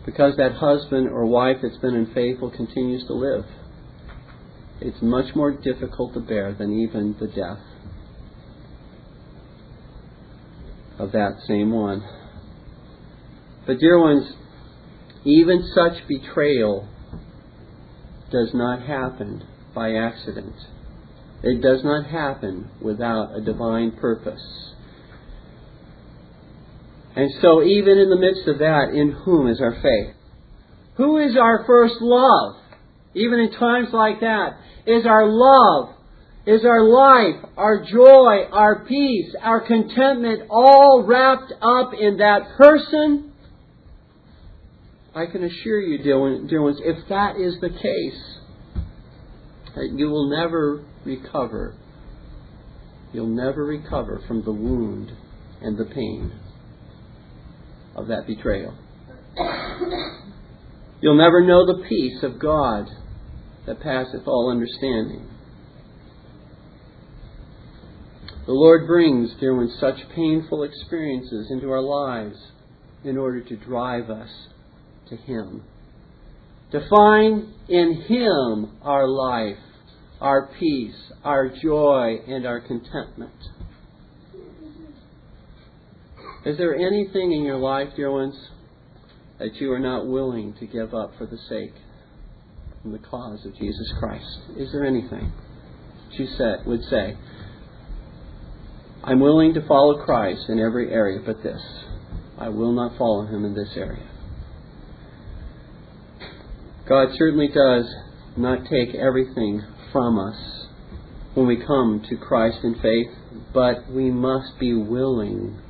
because 0.05 0.37
that 0.37 0.53
husband 0.53 1.09
or 1.09 1.27
wife 1.27 1.59
that's 1.63 1.77
been 1.77 1.95
unfaithful 1.95 2.51
continues 2.51 3.07
to 3.07 3.13
live. 3.13 3.45
It's 4.81 5.03
much 5.03 5.35
more 5.37 5.53
difficult 5.53 6.15
to 6.15 6.21
bear 6.21 6.55
than 6.55 6.73
even 6.73 7.15
the 7.21 7.27
death 7.27 7.59
of 10.99 11.13
that 11.13 11.39
same 11.47 11.73
one. 11.73 12.03
But, 13.67 13.79
dear 13.79 13.99
ones, 13.99 14.33
even 15.25 15.71
such 15.75 16.07
betrayal 16.09 16.89
does 18.31 18.51
not 18.55 18.83
happen 18.83 19.45
by 19.75 19.95
accident. 19.95 20.55
It 21.43 21.63
does 21.63 21.85
not 21.85 22.07
happen 22.07 22.71
without 22.81 23.37
a 23.37 23.41
divine 23.41 23.93
purpose. 23.93 24.73
And 27.15 27.31
so, 27.41 27.63
even 27.63 27.99
in 27.99 28.11
the 28.11 28.19
midst 28.19 28.49
of 28.49 28.59
that, 28.59 28.91
in 28.95 29.13
whom 29.13 29.49
is 29.49 29.61
our 29.61 29.75
faith? 29.83 30.15
Who 30.97 31.19
is 31.19 31.37
our 31.37 31.65
first 31.67 31.97
love? 32.01 32.57
Even 33.15 33.41
in 33.41 33.53
times 33.53 33.89
like 33.93 34.21
that, 34.21 34.59
is 34.87 35.07
our 35.07 35.27
love 35.27 35.95
is 36.49 36.65
our 36.65 36.83
life, 36.83 37.45
our 37.59 37.85
joy, 37.85 38.49
our 38.51 38.87
peace, 38.87 39.35
our 39.43 39.61
contentment 39.61 40.45
all 40.49 41.05
wrapped 41.07 41.53
up 41.61 41.93
in 41.93 42.17
that 42.17 42.57
person? 42.57 43.33
I 45.15 45.27
can 45.27 45.45
assure 45.45 45.79
you, 45.79 46.03
dear 46.03 46.19
ones, 46.19 46.81
if 46.83 47.07
that 47.11 47.37
is 47.37 47.61
the 47.61 47.69
case, 47.69 48.39
that 49.75 49.93
you 49.95 50.07
will 50.07 50.31
never 50.31 50.83
recover. 51.05 51.75
You'll 53.13 53.27
never 53.27 53.63
recover 53.67 54.23
from 54.27 54.43
the 54.43 54.53
wound 54.53 55.13
and 55.61 55.77
the 55.77 55.85
pain 55.85 56.33
of 57.95 58.07
that 58.09 58.27
betrayal. 58.27 58.73
You'll 61.03 61.19
never 61.19 61.45
know 61.45 61.67
the 61.67 61.85
peace 61.87 62.23
of 62.23 62.39
God 62.39 62.89
that 63.67 63.81
passeth 63.81 64.27
all 64.27 64.51
understanding 64.51 65.29
The 68.49 68.55
Lord 68.55 68.87
brings, 68.87 69.31
dear 69.41 69.55
ones, 69.55 69.77
such 69.79 69.97
painful 70.17 70.63
experiences 70.63 71.51
into 71.51 71.71
our 71.71 71.83
lives 71.83 72.39
in 73.05 73.19
order 73.19 73.43
to 73.43 73.57
drive 73.57 74.09
us 74.09 74.31
to 75.11 75.17
Him. 75.17 75.65
To 76.73 76.81
find 76.89 77.53
in 77.69 78.01
Him 78.09 78.79
our 78.81 79.07
life, 79.07 79.59
our 80.23 80.49
peace, 80.59 80.97
our 81.23 81.51
joy, 81.63 82.21
and 82.27 82.47
our 82.47 82.61
contentment. 82.61 83.35
Is 86.47 86.57
there 86.57 86.75
anything 86.75 87.33
in 87.33 87.43
your 87.45 87.59
life, 87.59 87.89
dear 87.97 88.11
ones, 88.11 88.49
that 89.39 89.57
you 89.57 89.71
are 89.73 89.79
not 89.79 90.07
willing 90.07 90.55
to 90.55 90.67
give 90.67 90.95
up 90.95 91.13
for 91.19 91.27
the 91.27 91.39
sake 91.51 91.75
and 92.83 92.95
the 92.95 92.99
cause 92.99 93.45
of 93.45 93.55
Jesus 93.57 93.93
Christ? 93.99 94.39
Is 94.57 94.73
there 94.73 94.87
anything 94.87 95.35
that 96.09 96.19
you 96.19 96.27
would 96.65 96.85
say, 96.85 97.15
I'm 99.05 99.21
willing 99.21 99.55
to 99.55 99.67
follow 99.67 100.05
Christ 100.05 100.49
in 100.49 100.59
every 100.59 100.93
area 100.93 101.21
but 101.25 101.43
this. 101.43 101.61
I 102.39 102.49
will 102.49 102.73
not 102.73 102.97
follow 102.99 103.27
him 103.27 103.45
in 103.45 103.55
this 103.55 103.71
area. 103.77 104.09
God 106.89 107.09
certainly 107.17 107.49
does 107.49 107.85
not 108.37 108.65
take 108.71 108.95
everything 108.95 109.63
from 109.93 110.19
us 110.19 110.67
when 111.35 111.47
we 111.47 111.57
come 111.65 112.05
to 112.09 112.17
Christ 112.17 112.59
in 112.65 112.75
faith, 112.81 113.09
but 113.53 113.91
we 113.91 114.11
must 114.11 114.59
be 114.59 114.75
willing. 114.75 115.61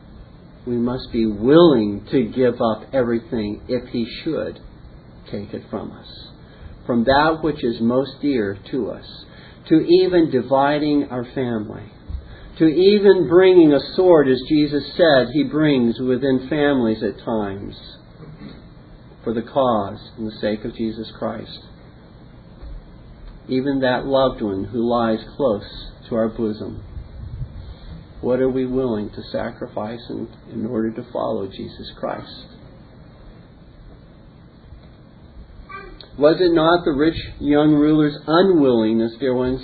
We 0.66 0.76
must 0.76 1.10
be 1.12 1.26
willing 1.26 2.06
to 2.10 2.24
give 2.24 2.54
up 2.60 2.88
everything 2.92 3.62
if 3.68 3.88
He 3.90 4.06
should 4.22 4.60
take 5.30 5.52
it 5.52 5.62
from 5.70 5.92
us. 5.92 6.06
From 6.86 7.04
that 7.04 7.40
which 7.42 7.62
is 7.64 7.80
most 7.80 8.12
dear 8.22 8.58
to 8.70 8.90
us, 8.90 9.24
to 9.68 9.74
even 9.74 10.30
dividing 10.30 11.08
our 11.10 11.24
family, 11.34 11.92
to 12.58 12.64
even 12.64 13.28
bringing 13.28 13.72
a 13.72 13.94
sword, 13.94 14.28
as 14.28 14.42
Jesus 14.48 14.84
said, 14.96 15.28
He 15.32 15.44
brings 15.44 16.00
within 16.00 16.48
families 16.48 17.02
at 17.02 17.24
times 17.24 17.76
for 19.22 19.32
the 19.32 19.42
cause 19.42 20.10
and 20.16 20.26
the 20.26 20.36
sake 20.40 20.64
of 20.64 20.74
Jesus 20.74 21.12
Christ. 21.18 21.60
Even 23.48 23.80
that 23.80 24.06
loved 24.06 24.42
one 24.42 24.64
who 24.64 24.88
lies 24.88 25.24
close 25.36 25.90
to 26.08 26.16
our 26.16 26.28
bosom. 26.28 26.82
What 28.20 28.40
are 28.40 28.50
we 28.50 28.66
willing 28.66 29.10
to 29.10 29.22
sacrifice 29.30 30.00
in, 30.10 30.28
in 30.52 30.66
order 30.66 30.90
to 30.90 31.12
follow 31.12 31.46
Jesus 31.46 31.92
Christ? 31.98 32.46
Was 36.18 36.40
it 36.40 36.52
not 36.52 36.84
the 36.84 36.98
rich 36.98 37.16
young 37.38 37.74
ruler's 37.74 38.18
unwillingness, 38.26 39.12
dear 39.20 39.34
ones, 39.34 39.60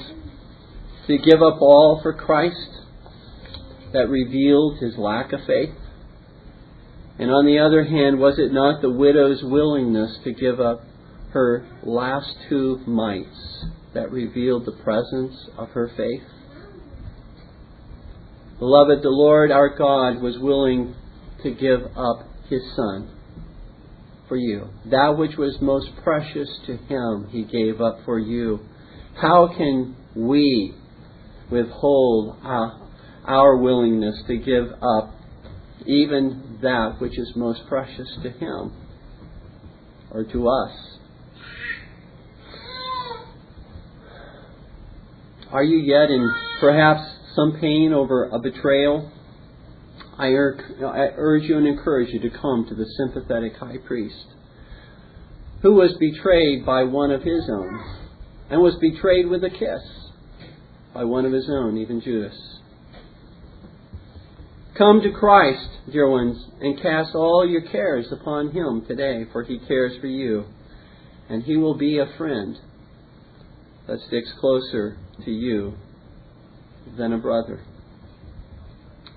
to 1.08 1.18
give 1.18 1.42
up 1.42 1.60
all 1.60 1.98
for 2.00 2.14
Christ 2.14 2.73
that 3.94 4.10
revealed 4.10 4.78
his 4.80 4.98
lack 4.98 5.32
of 5.32 5.40
faith? 5.46 5.74
And 7.18 7.30
on 7.30 7.46
the 7.46 7.60
other 7.60 7.84
hand, 7.84 8.18
was 8.18 8.38
it 8.38 8.52
not 8.52 8.82
the 8.82 8.90
widow's 8.90 9.42
willingness 9.42 10.18
to 10.24 10.32
give 10.32 10.60
up 10.60 10.82
her 11.30 11.66
last 11.82 12.34
two 12.48 12.80
mites 12.86 13.64
that 13.94 14.10
revealed 14.10 14.66
the 14.66 14.82
presence 14.84 15.34
of 15.56 15.70
her 15.70 15.90
faith? 15.96 16.22
Beloved, 18.58 19.02
the 19.02 19.08
Lord 19.08 19.50
our 19.50 19.76
God 19.76 20.20
was 20.20 20.38
willing 20.38 20.94
to 21.42 21.50
give 21.52 21.82
up 21.96 22.28
his 22.48 22.62
Son 22.76 23.10
for 24.28 24.36
you. 24.36 24.68
That 24.86 25.16
which 25.16 25.36
was 25.36 25.56
most 25.60 25.88
precious 26.02 26.48
to 26.66 26.76
him, 26.76 27.28
he 27.30 27.44
gave 27.44 27.80
up 27.80 28.00
for 28.04 28.18
you. 28.18 28.60
How 29.20 29.48
can 29.56 29.96
we 30.16 30.74
withhold 31.50 32.38
our, 32.42 32.83
our 33.26 33.56
willingness 33.56 34.22
to 34.26 34.36
give 34.36 34.72
up 34.82 35.14
even 35.86 36.58
that 36.62 37.00
which 37.00 37.18
is 37.18 37.32
most 37.36 37.66
precious 37.68 38.08
to 38.22 38.30
Him 38.30 38.72
or 40.10 40.24
to 40.24 40.48
us. 40.48 40.72
Are 45.50 45.62
you 45.62 45.78
yet 45.78 46.10
in 46.10 46.32
perhaps 46.60 47.02
some 47.34 47.58
pain 47.60 47.92
over 47.92 48.24
a 48.24 48.38
betrayal? 48.38 49.10
I 50.16 50.28
urge 50.28 51.44
you 51.44 51.58
and 51.58 51.66
encourage 51.66 52.12
you 52.12 52.20
to 52.20 52.30
come 52.30 52.66
to 52.68 52.74
the 52.74 52.86
sympathetic 52.96 53.56
high 53.56 53.78
priest 53.78 54.26
who 55.62 55.74
was 55.74 55.94
betrayed 55.98 56.64
by 56.66 56.84
one 56.84 57.10
of 57.10 57.22
his 57.22 57.48
own 57.48 57.80
and 58.50 58.60
was 58.60 58.76
betrayed 58.76 59.28
with 59.28 59.42
a 59.44 59.50
kiss 59.50 59.82
by 60.92 61.04
one 61.04 61.24
of 61.24 61.32
his 61.32 61.48
own, 61.48 61.78
even 61.78 62.00
Judas. 62.00 62.36
Come 64.76 65.02
to 65.02 65.12
Christ, 65.12 65.68
dear 65.92 66.10
ones, 66.10 66.36
and 66.60 66.82
cast 66.82 67.14
all 67.14 67.46
your 67.48 67.60
cares 67.60 68.10
upon 68.10 68.50
Him 68.50 68.84
today, 68.88 69.24
for 69.30 69.44
He 69.44 69.60
cares 69.60 69.92
for 70.00 70.08
you. 70.08 70.46
And 71.28 71.44
He 71.44 71.56
will 71.56 71.76
be 71.78 71.98
a 71.98 72.12
friend 72.18 72.58
that 73.86 74.00
sticks 74.08 74.32
closer 74.40 74.96
to 75.24 75.30
you 75.30 75.74
than 76.98 77.12
a 77.12 77.18
brother. 77.18 77.62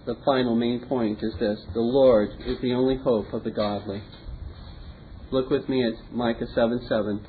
The 0.05 0.17
final 0.23 0.55
main 0.55 0.85
point 0.87 1.23
is 1.23 1.33
this 1.39 1.59
the 1.73 1.81
Lord 1.81 2.29
is 2.45 2.61
the 2.61 2.73
only 2.73 2.97
hope 2.97 3.33
of 3.33 3.43
the 3.43 3.49
godly. 3.49 4.03
Look 5.31 5.49
with 5.49 5.67
me 5.67 5.83
at 5.83 6.13
Micah 6.13 6.45
7 6.53 6.85
7. 6.87 7.25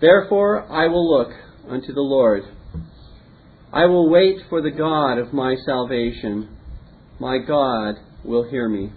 Therefore 0.00 0.64
I 0.70 0.88
will 0.88 1.08
look 1.18 1.30
unto 1.68 1.92
the 1.92 2.00
Lord. 2.00 2.42
I 3.72 3.86
will 3.86 4.10
wait 4.10 4.38
for 4.48 4.60
the 4.60 4.72
God 4.72 5.18
of 5.18 5.32
my 5.32 5.54
salvation 5.64 6.54
my 7.20 7.38
God 7.38 7.96
will 8.24 8.48
hear 8.48 8.68
me. 8.68 8.92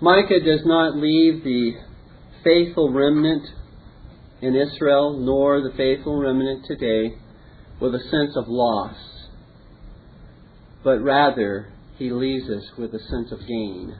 Micah 0.00 0.40
does 0.40 0.62
not 0.64 0.96
leave 0.96 1.44
the 1.44 1.72
faithful 2.42 2.92
remnant 2.92 3.46
in 4.42 4.54
Israel, 4.54 5.18
nor 5.18 5.62
the 5.62 5.74
faithful 5.76 6.20
remnant 6.20 6.66
today, 6.66 7.16
with 7.80 7.94
a 7.94 8.00
sense 8.10 8.36
of 8.36 8.44
loss, 8.46 8.96
but 10.82 11.00
rather 11.02 11.72
he 11.96 12.10
leaves 12.10 12.48
us 12.50 12.64
with 12.76 12.92
a 12.94 12.98
sense 12.98 13.32
of 13.32 13.40
gain. 13.40 13.96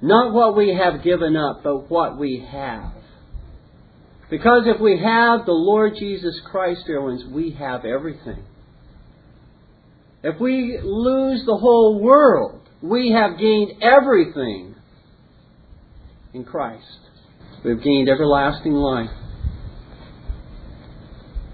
Not 0.00 0.32
what 0.32 0.56
we 0.56 0.74
have 0.74 1.04
given 1.04 1.36
up, 1.36 1.62
but 1.62 1.88
what 1.88 2.18
we 2.18 2.44
have. 2.50 2.92
Because 4.28 4.62
if 4.66 4.80
we 4.80 4.98
have 4.98 5.46
the 5.46 5.52
Lord 5.52 5.94
Jesus 5.98 6.40
Christ, 6.50 6.82
dear 6.86 7.02
ones, 7.02 7.24
we 7.30 7.52
have 7.52 7.84
everything. 7.84 8.44
If 10.22 10.40
we 10.40 10.78
lose 10.82 11.44
the 11.46 11.56
whole 11.56 12.00
world, 12.00 12.60
we 12.80 13.12
have 13.12 13.38
gained 13.38 13.82
everything 13.82 14.76
in 16.32 16.44
Christ. 16.44 16.98
We've 17.64 17.82
gained 17.82 18.08
everlasting 18.08 18.72
life. 18.72 19.10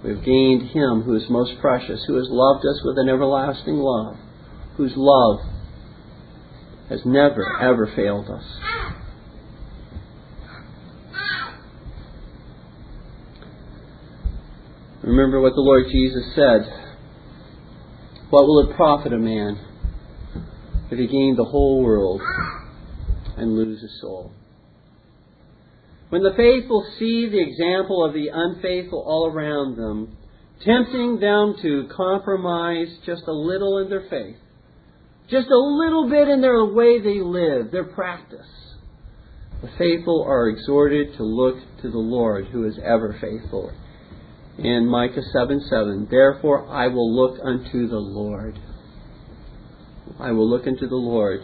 We've 0.04 0.22
gained 0.22 0.70
Him 0.70 1.02
who 1.02 1.16
is 1.16 1.24
most 1.30 1.52
precious, 1.60 2.04
who 2.06 2.16
has 2.16 2.28
loved 2.30 2.64
us 2.66 2.80
with 2.84 2.98
an 2.98 3.08
everlasting 3.08 3.76
love, 3.76 4.16
whose 4.76 4.92
love 4.96 5.40
has 6.90 7.00
never, 7.04 7.44
ever 7.60 7.90
failed 7.96 8.28
us. 8.30 8.44
Remember 15.02 15.40
what 15.40 15.54
the 15.54 15.60
Lord 15.60 15.86
Jesus 15.90 16.34
said 16.34 16.87
what 18.30 18.44
will 18.46 18.68
it 18.68 18.76
profit 18.76 19.12
a 19.12 19.18
man 19.18 19.58
if 20.90 20.98
he 20.98 21.06
gain 21.06 21.34
the 21.36 21.44
whole 21.44 21.82
world 21.82 22.20
and 23.36 23.56
lose 23.56 23.80
his 23.80 24.00
soul? 24.00 24.32
When 26.10 26.22
the 26.22 26.34
faithful 26.36 26.86
see 26.98 27.28
the 27.28 27.40
example 27.40 28.04
of 28.04 28.14
the 28.14 28.28
unfaithful 28.32 29.02
all 29.06 29.30
around 29.32 29.76
them, 29.76 30.16
tempting 30.64 31.20
them 31.20 31.54
to 31.62 31.88
compromise 31.94 32.88
just 33.06 33.22
a 33.26 33.32
little 33.32 33.78
in 33.78 33.88
their 33.88 34.06
faith, 34.08 34.36
just 35.30 35.48
a 35.48 35.58
little 35.58 36.08
bit 36.08 36.28
in 36.28 36.40
their 36.40 36.64
way 36.64 37.00
they 37.00 37.20
live, 37.20 37.70
their 37.70 37.84
practice, 37.84 38.46
the 39.62 39.70
faithful 39.78 40.24
are 40.26 40.48
exhorted 40.48 41.16
to 41.16 41.22
look 41.22 41.56
to 41.82 41.90
the 41.90 41.98
Lord 41.98 42.46
who 42.46 42.66
is 42.66 42.78
ever 42.78 43.16
faithful 43.20 43.72
in 44.58 44.88
Micah 44.88 45.22
7 45.32 45.60
7. 45.68 46.08
Therefore 46.10 46.68
I 46.68 46.88
will 46.88 47.14
look 47.14 47.38
unto 47.42 47.86
the 47.86 47.98
Lord. 47.98 48.58
I 50.18 50.32
will 50.32 50.48
look 50.48 50.66
unto 50.66 50.88
the 50.88 50.96
Lord. 50.96 51.40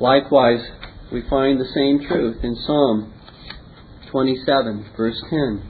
Likewise, 0.00 0.60
we 1.12 1.22
find 1.28 1.60
the 1.60 1.68
same 1.74 2.08
truth 2.08 2.42
in 2.42 2.56
Psalm 2.56 3.12
27, 4.10 4.90
verse 4.96 5.22
10. 5.28 5.68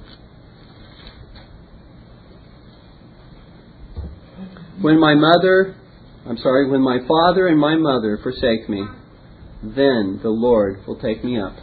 When 4.81 4.99
my 4.99 5.15
mother, 5.15 5.75
I'm 6.27 6.39
sorry, 6.39 6.69
when 6.69 6.81
my 6.81 6.99
father 7.07 7.47
and 7.47 7.59
my 7.59 7.77
mother 7.77 8.19
forsake 8.23 8.69
me, 8.69 8.85
then 9.63 10.21
the 10.23 10.31
Lord 10.31 10.85
will 10.87 10.99
take 10.99 11.25
me 11.25 11.41
up. 11.41 11.57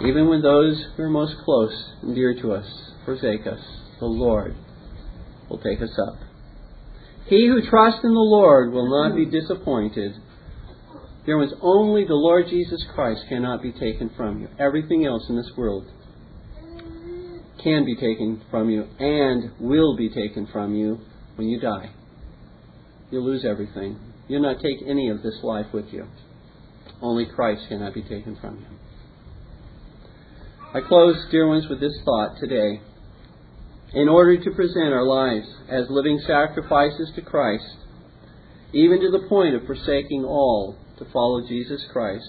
Even 0.00 0.28
when 0.28 0.42
those 0.42 0.84
who 0.96 1.02
are 1.02 1.10
most 1.10 1.34
close 1.44 1.92
and 2.02 2.14
dear 2.14 2.34
to 2.40 2.52
us 2.52 2.66
forsake 3.04 3.46
us, 3.46 3.60
the 3.98 4.06
Lord 4.06 4.54
will 5.48 5.58
take 5.58 5.82
us 5.82 5.98
up. 6.08 6.18
He 7.26 7.46
who 7.46 7.68
trusts 7.68 8.00
in 8.04 8.10
the 8.10 8.18
Lord 8.18 8.72
will 8.72 8.88
not 8.88 9.16
be 9.16 9.26
disappointed. 9.26 10.12
There 11.26 11.36
was 11.36 11.52
only 11.60 12.04
the 12.04 12.14
Lord 12.14 12.46
Jesus 12.48 12.82
Christ 12.94 13.24
cannot 13.28 13.60
be 13.60 13.72
taken 13.72 14.10
from 14.16 14.40
you. 14.40 14.48
Everything 14.58 15.04
else 15.04 15.26
in 15.28 15.36
this 15.36 15.50
world 15.56 15.84
can 17.62 17.84
be 17.84 17.96
taken 17.96 18.40
from 18.50 18.70
you 18.70 18.84
and 19.00 19.50
will 19.60 19.96
be 19.96 20.08
taken 20.08 20.46
from 20.46 20.74
you 20.74 21.00
when 21.36 21.48
you 21.48 21.60
die. 21.60 21.90
You'll 23.10 23.24
lose 23.24 23.44
everything. 23.44 23.98
You'll 24.28 24.42
not 24.42 24.62
take 24.62 24.78
any 24.86 25.10
of 25.10 25.22
this 25.22 25.40
life 25.42 25.66
with 25.72 25.86
you. 25.92 26.06
Only 27.02 27.26
Christ 27.26 27.62
cannot 27.68 27.94
be 27.94 28.02
taken 28.02 28.36
from 28.40 28.58
you. 28.58 28.77
I 30.74 30.82
close, 30.82 31.16
dear 31.30 31.48
ones, 31.48 31.66
with 31.70 31.80
this 31.80 31.98
thought 32.04 32.36
today. 32.38 32.82
In 33.94 34.06
order 34.06 34.36
to 34.36 34.50
present 34.50 34.92
our 34.92 35.06
lives 35.06 35.46
as 35.66 35.86
living 35.88 36.20
sacrifices 36.26 37.10
to 37.14 37.22
Christ, 37.22 37.64
even 38.74 39.00
to 39.00 39.10
the 39.10 39.26
point 39.30 39.54
of 39.54 39.66
forsaking 39.66 40.26
all 40.26 40.76
to 40.98 41.06
follow 41.06 41.40
Jesus 41.48 41.86
Christ, 41.90 42.28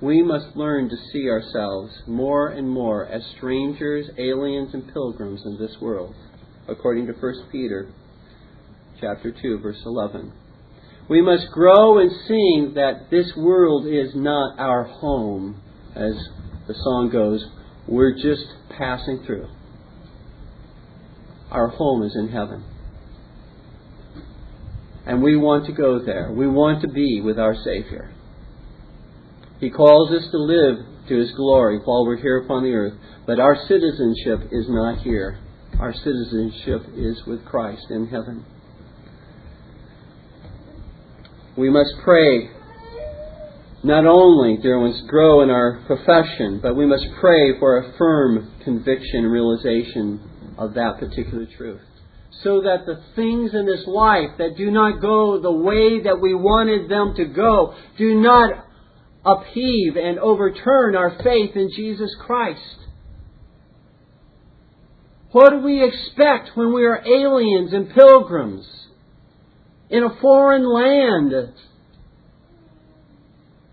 we 0.00 0.22
must 0.22 0.54
learn 0.56 0.88
to 0.88 0.96
see 1.12 1.28
ourselves 1.28 1.92
more 2.06 2.50
and 2.50 2.70
more 2.70 3.04
as 3.04 3.26
strangers, 3.36 4.10
aliens, 4.16 4.72
and 4.72 4.92
pilgrims 4.92 5.42
in 5.44 5.58
this 5.58 5.76
world, 5.80 6.14
according 6.68 7.08
to 7.08 7.14
1 7.14 7.48
Peter 7.50 7.88
chapter 9.00 9.32
2, 9.32 9.58
verse 9.58 9.82
11. 9.84 10.32
We 11.08 11.20
must 11.20 11.50
grow 11.50 11.98
in 11.98 12.10
seeing 12.28 12.74
that 12.74 13.10
this 13.10 13.32
world 13.36 13.88
is 13.88 14.14
not 14.14 14.56
our 14.60 14.84
home, 14.84 15.60
as 15.96 16.14
the 16.66 16.74
song 16.74 17.10
goes, 17.12 17.44
we're 17.86 18.14
just 18.14 18.46
passing 18.76 19.22
through. 19.24 19.48
Our 21.50 21.68
home 21.68 22.02
is 22.02 22.16
in 22.16 22.28
heaven. 22.28 22.64
And 25.06 25.22
we 25.22 25.36
want 25.36 25.66
to 25.66 25.72
go 25.72 26.04
there. 26.04 26.32
We 26.32 26.48
want 26.48 26.82
to 26.82 26.88
be 26.88 27.20
with 27.20 27.38
our 27.38 27.54
Savior. 27.54 28.12
He 29.60 29.70
calls 29.70 30.10
us 30.10 30.28
to 30.32 30.38
live 30.38 30.84
to 31.08 31.16
His 31.16 31.30
glory 31.32 31.78
while 31.78 32.04
we're 32.04 32.16
here 32.16 32.38
upon 32.38 32.64
the 32.64 32.72
earth. 32.72 32.94
But 33.26 33.38
our 33.38 33.56
citizenship 33.68 34.48
is 34.50 34.66
not 34.68 34.98
here. 35.02 35.38
Our 35.78 35.92
citizenship 35.92 36.82
is 36.96 37.22
with 37.26 37.44
Christ 37.44 37.86
in 37.90 38.08
heaven. 38.08 38.44
We 41.56 41.70
must 41.70 41.94
pray 42.02 42.50
not 43.82 44.06
only, 44.06 44.56
do 44.56 44.62
dear 44.62 44.80
ones, 44.80 45.02
grow 45.06 45.42
in 45.42 45.50
our 45.50 45.82
profession, 45.86 46.60
but 46.62 46.74
we 46.74 46.86
must 46.86 47.04
pray 47.20 47.58
for 47.58 47.78
a 47.78 47.96
firm 47.98 48.52
conviction 48.64 49.24
and 49.24 49.32
realization 49.32 50.54
of 50.58 50.74
that 50.74 50.98
particular 50.98 51.46
truth. 51.56 51.80
So 52.42 52.62
that 52.62 52.86
the 52.86 53.02
things 53.14 53.54
in 53.54 53.66
this 53.66 53.86
life 53.86 54.30
that 54.38 54.56
do 54.56 54.70
not 54.70 55.00
go 55.00 55.40
the 55.40 55.52
way 55.52 56.02
that 56.02 56.20
we 56.20 56.34
wanted 56.34 56.90
them 56.90 57.14
to 57.16 57.24
go 57.24 57.74
do 57.96 58.20
not 58.20 58.66
upheave 59.24 59.96
and 59.96 60.18
overturn 60.18 60.94
our 60.94 61.18
faith 61.22 61.56
in 61.56 61.70
Jesus 61.74 62.14
Christ. 62.26 62.60
What 65.32 65.50
do 65.50 65.58
we 65.58 65.84
expect 65.84 66.56
when 66.56 66.72
we 66.72 66.84
are 66.84 67.02
aliens 67.04 67.72
and 67.72 67.90
pilgrims 67.90 68.66
in 69.90 70.02
a 70.02 70.20
foreign 70.20 70.64
land? 70.64 71.52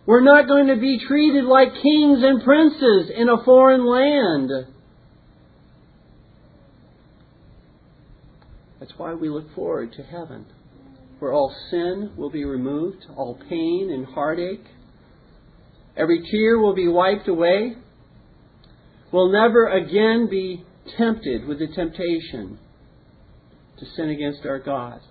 We're 0.05 0.23
not 0.23 0.47
going 0.47 0.67
to 0.67 0.75
be 0.75 0.99
treated 0.99 1.45
like 1.45 1.69
kings 1.73 2.23
and 2.23 2.43
princes 2.43 3.09
in 3.15 3.29
a 3.29 3.43
foreign 3.43 3.85
land. 3.85 4.51
That's 8.79 8.93
why 8.97 9.13
we 9.13 9.29
look 9.29 9.53
forward 9.55 9.93
to 9.93 10.03
heaven, 10.03 10.45
where 11.19 11.31
all 11.31 11.55
sin 11.71 12.11
will 12.17 12.29
be 12.29 12.43
removed, 12.43 13.05
all 13.15 13.39
pain 13.49 13.89
and 13.93 14.05
heartache 14.05 14.65
Every 15.95 16.23
tear 16.29 16.57
will 16.57 16.73
be 16.73 16.87
wiped 16.87 17.27
away. 17.27 17.75
We'll 19.11 19.31
never 19.31 19.67
again 19.67 20.27
be 20.29 20.65
tempted 20.97 21.45
with 21.45 21.59
the 21.59 21.67
temptation 21.67 22.57
to 23.77 23.85
sin 23.95 24.09
against 24.09 24.45
our 24.45 24.59
God. 24.59 25.01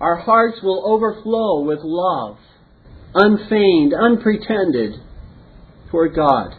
Our 0.00 0.16
hearts 0.16 0.58
will 0.62 0.82
overflow 0.84 1.60
with 1.60 1.78
love, 1.82 2.38
unfeigned, 3.14 3.94
unpretended, 3.94 5.00
toward 5.90 6.14
God, 6.14 6.56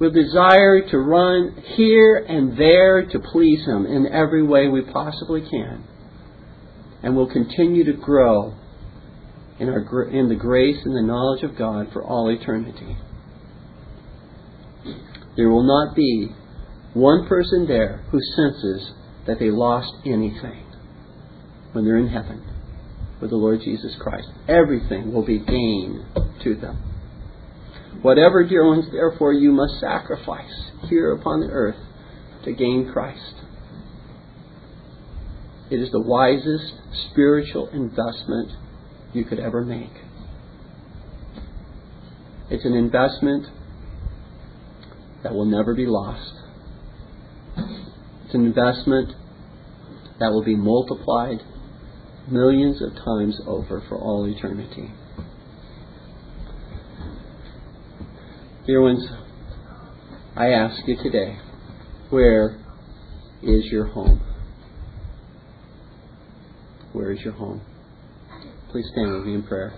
with 0.00 0.14
desire 0.14 0.80
to 0.90 0.98
run 0.98 1.62
here 1.76 2.16
and 2.16 2.58
there 2.58 3.06
to 3.06 3.18
please 3.18 3.64
Him 3.66 3.86
in 3.86 4.06
every 4.12 4.42
way 4.42 4.68
we 4.68 4.82
possibly 4.82 5.42
can. 5.42 5.84
And 7.02 7.16
we'll 7.16 7.30
continue 7.30 7.84
to 7.84 7.92
grow 7.92 8.54
in, 9.60 9.68
our, 9.68 10.08
in 10.10 10.28
the 10.28 10.34
grace 10.34 10.78
and 10.84 10.96
the 10.96 11.02
knowledge 11.02 11.44
of 11.44 11.56
God 11.56 11.92
for 11.92 12.02
all 12.02 12.28
eternity. 12.30 12.96
There 15.36 15.48
will 15.48 15.62
not 15.62 15.94
be 15.94 16.30
one 16.94 17.28
person 17.28 17.66
there 17.68 18.04
who 18.10 18.18
senses 18.20 18.92
that 19.26 19.38
they 19.38 19.50
lost 19.50 19.92
anything 20.04 20.66
when 21.72 21.84
they're 21.84 21.98
in 21.98 22.08
heaven 22.08 22.59
with 23.20 23.30
the 23.30 23.36
Lord 23.36 23.60
Jesus 23.62 23.96
Christ. 24.00 24.28
Everything 24.48 25.12
will 25.12 25.24
be 25.24 25.38
gain 25.38 26.06
to 26.42 26.54
them. 26.54 26.82
Whatever, 28.02 28.46
dear 28.46 28.66
ones, 28.66 28.86
therefore, 28.90 29.32
you 29.32 29.52
must 29.52 29.78
sacrifice 29.80 30.70
here 30.88 31.12
upon 31.12 31.40
the 31.40 31.48
earth 31.48 31.76
to 32.44 32.52
gain 32.52 32.90
Christ. 32.92 33.34
It 35.70 35.80
is 35.80 35.90
the 35.90 36.00
wisest 36.00 36.74
spiritual 37.10 37.68
investment 37.68 38.50
you 39.12 39.24
could 39.24 39.38
ever 39.38 39.64
make. 39.64 39.90
It's 42.50 42.64
an 42.64 42.74
investment 42.74 43.46
that 45.22 45.34
will 45.34 45.44
never 45.44 45.74
be 45.74 45.86
lost. 45.86 46.32
It's 48.24 48.34
an 48.34 48.46
investment 48.46 49.10
that 50.18 50.30
will 50.30 50.44
be 50.44 50.56
multiplied 50.56 51.40
millions 52.30 52.80
of 52.80 52.94
times 52.94 53.40
over 53.46 53.82
for 53.88 53.96
all 53.96 54.24
eternity. 54.26 54.90
Dear 58.66 58.82
ones, 58.82 59.06
I 60.36 60.48
ask 60.48 60.86
you 60.86 60.96
today, 61.02 61.38
where 62.10 62.58
is 63.42 63.64
your 63.66 63.86
home? 63.86 64.20
Where 66.92 67.10
is 67.10 67.20
your 67.20 67.32
home? 67.32 67.62
Please 68.70 68.86
stand 68.92 69.12
with 69.12 69.24
me 69.24 69.34
in 69.34 69.42
prayer. 69.42 69.72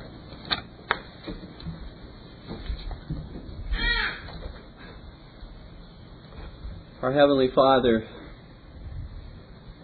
Our 7.00 7.12
Heavenly 7.12 7.48
Father, 7.55 8.07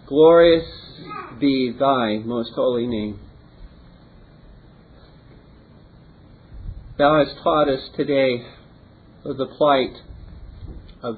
glorious 0.07 0.78
be 1.39 1.75
thy 1.77 2.17
most 2.19 2.51
holy 2.53 2.87
name. 2.87 3.19
Thou 6.97 7.23
hast 7.23 7.41
taught 7.41 7.69
us 7.69 7.89
today 7.95 8.45
of 9.23 9.37
the 9.37 9.45
plight 9.45 9.95
of 11.01 11.17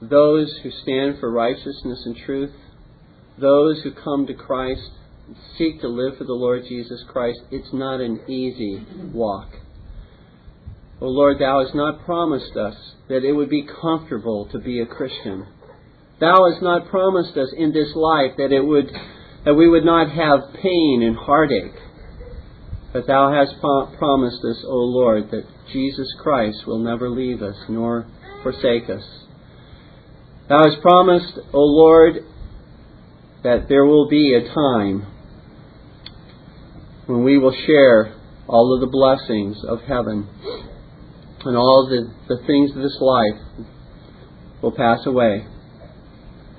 those 0.00 0.58
who 0.62 0.70
stand 0.70 1.18
for 1.18 1.30
righteousness 1.30 2.02
and 2.04 2.16
truth, 2.16 2.52
those 3.38 3.82
who 3.82 3.92
come 3.92 4.26
to 4.26 4.34
Christ 4.34 4.90
seek 5.56 5.80
to 5.80 5.88
live 5.88 6.18
for 6.18 6.24
the 6.24 6.32
Lord 6.32 6.64
Jesus 6.68 7.02
Christ, 7.08 7.40
it's 7.50 7.72
not 7.72 8.00
an 8.00 8.20
easy 8.28 8.84
walk. 9.12 9.48
O 11.00 11.06
Lord, 11.06 11.38
Thou 11.40 11.64
hast 11.64 11.74
not 11.74 12.04
promised 12.04 12.56
us 12.56 12.76
that 13.08 13.24
it 13.24 13.32
would 13.32 13.50
be 13.50 13.66
comfortable 13.80 14.48
to 14.52 14.58
be 14.58 14.80
a 14.80 14.86
Christian. 14.86 15.46
Thou 16.22 16.48
hast 16.48 16.62
not 16.62 16.88
promised 16.88 17.36
us 17.36 17.52
in 17.56 17.72
this 17.72 17.96
life 17.96 18.36
that 18.36 18.52
it 18.52 18.64
would 18.64 18.88
that 19.44 19.54
we 19.54 19.68
would 19.68 19.84
not 19.84 20.08
have 20.08 20.54
pain 20.54 21.02
and 21.02 21.16
heartache. 21.16 21.74
But 22.92 23.08
Thou 23.08 23.32
hast 23.32 23.60
promised 23.60 24.38
us, 24.44 24.64
O 24.64 24.76
Lord, 24.76 25.32
that 25.32 25.44
Jesus 25.72 26.06
Christ 26.22 26.64
will 26.64 26.78
never 26.78 27.10
leave 27.10 27.42
us 27.42 27.56
nor 27.68 28.06
forsake 28.44 28.88
us. 28.88 29.02
Thou 30.48 30.62
hast 30.62 30.80
promised, 30.80 31.40
O 31.52 31.58
Lord, 31.58 32.24
that 33.42 33.68
there 33.68 33.84
will 33.84 34.08
be 34.08 34.32
a 34.34 34.54
time 34.54 35.04
when 37.06 37.24
we 37.24 37.36
will 37.36 37.56
share 37.66 38.14
all 38.46 38.72
of 38.72 38.80
the 38.80 38.86
blessings 38.86 39.56
of 39.66 39.80
heaven 39.80 40.28
and 41.44 41.56
all 41.56 41.88
the, 41.90 42.12
the 42.32 42.46
things 42.46 42.70
of 42.70 42.76
this 42.76 42.98
life 43.00 43.66
will 44.62 44.70
pass 44.70 45.04
away. 45.04 45.46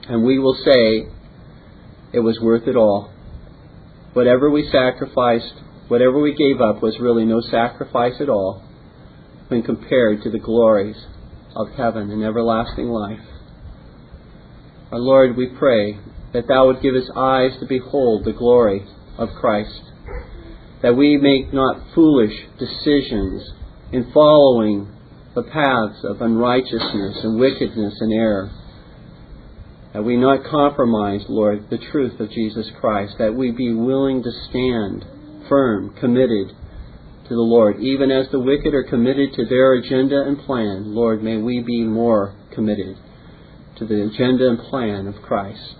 And 0.07 0.23
we 0.23 0.39
will 0.39 0.57
say, 0.65 1.07
it 2.13 2.19
was 2.19 2.39
worth 2.41 2.67
it 2.67 2.75
all. 2.75 3.11
Whatever 4.13 4.49
we 4.49 4.69
sacrificed, 4.69 5.53
whatever 5.87 6.19
we 6.19 6.35
gave 6.35 6.61
up 6.61 6.81
was 6.81 6.99
really 6.99 7.25
no 7.25 7.41
sacrifice 7.41 8.19
at 8.19 8.29
all 8.29 8.63
when 9.47 9.63
compared 9.63 10.21
to 10.23 10.29
the 10.29 10.39
glories 10.39 10.97
of 11.55 11.69
heaven 11.69 12.11
and 12.11 12.23
everlasting 12.23 12.87
life. 12.87 13.19
Our 14.91 14.99
Lord, 14.99 15.35
we 15.35 15.47
pray 15.47 15.99
that 16.33 16.47
Thou 16.47 16.67
would 16.67 16.81
give 16.81 16.95
us 16.95 17.09
eyes 17.15 17.57
to 17.59 17.65
behold 17.65 18.25
the 18.25 18.33
glory 18.33 18.85
of 19.17 19.29
Christ, 19.39 19.81
that 20.81 20.95
we 20.95 21.17
make 21.17 21.53
not 21.53 21.93
foolish 21.95 22.33
decisions 22.59 23.51
in 23.91 24.11
following 24.13 24.91
the 25.35 25.43
paths 25.43 26.03
of 26.03 26.21
unrighteousness 26.21 27.23
and 27.23 27.39
wickedness 27.39 27.95
and 28.01 28.13
error. 28.13 28.51
That 29.93 30.03
we 30.03 30.17
not 30.17 30.43
compromise, 30.49 31.23
Lord, 31.29 31.69
the 31.69 31.77
truth 31.77 32.19
of 32.19 32.31
Jesus 32.31 32.69
Christ, 32.79 33.15
that 33.19 33.35
we 33.35 33.51
be 33.51 33.73
willing 33.73 34.23
to 34.23 34.31
stand 34.49 35.05
firm, 35.47 35.93
committed 35.99 36.49
to 36.49 37.29
the 37.29 37.35
Lord. 37.35 37.79
Even 37.79 38.11
as 38.11 38.27
the 38.31 38.39
wicked 38.39 38.73
are 38.73 38.83
committed 38.83 39.33
to 39.33 39.45
their 39.45 39.73
agenda 39.73 40.23
and 40.23 40.39
plan, 40.39 40.95
Lord, 40.95 41.23
may 41.23 41.37
we 41.37 41.61
be 41.61 41.83
more 41.83 42.35
committed 42.53 42.97
to 43.77 43.85
the 43.85 44.03
agenda 44.03 44.49
and 44.49 44.59
plan 44.59 45.07
of 45.07 45.21
Christ. 45.21 45.75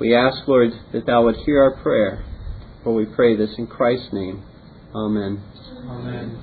We 0.00 0.14
ask, 0.14 0.46
Lord, 0.48 0.72
that 0.92 1.06
Thou 1.06 1.24
would 1.24 1.36
hear 1.46 1.62
our 1.62 1.82
prayer, 1.82 2.24
for 2.82 2.94
we 2.94 3.06
pray 3.06 3.36
this 3.36 3.54
in 3.58 3.68
Christ's 3.68 4.12
name. 4.12 4.42
Amen. 4.94 5.42
Amen. 5.86 6.42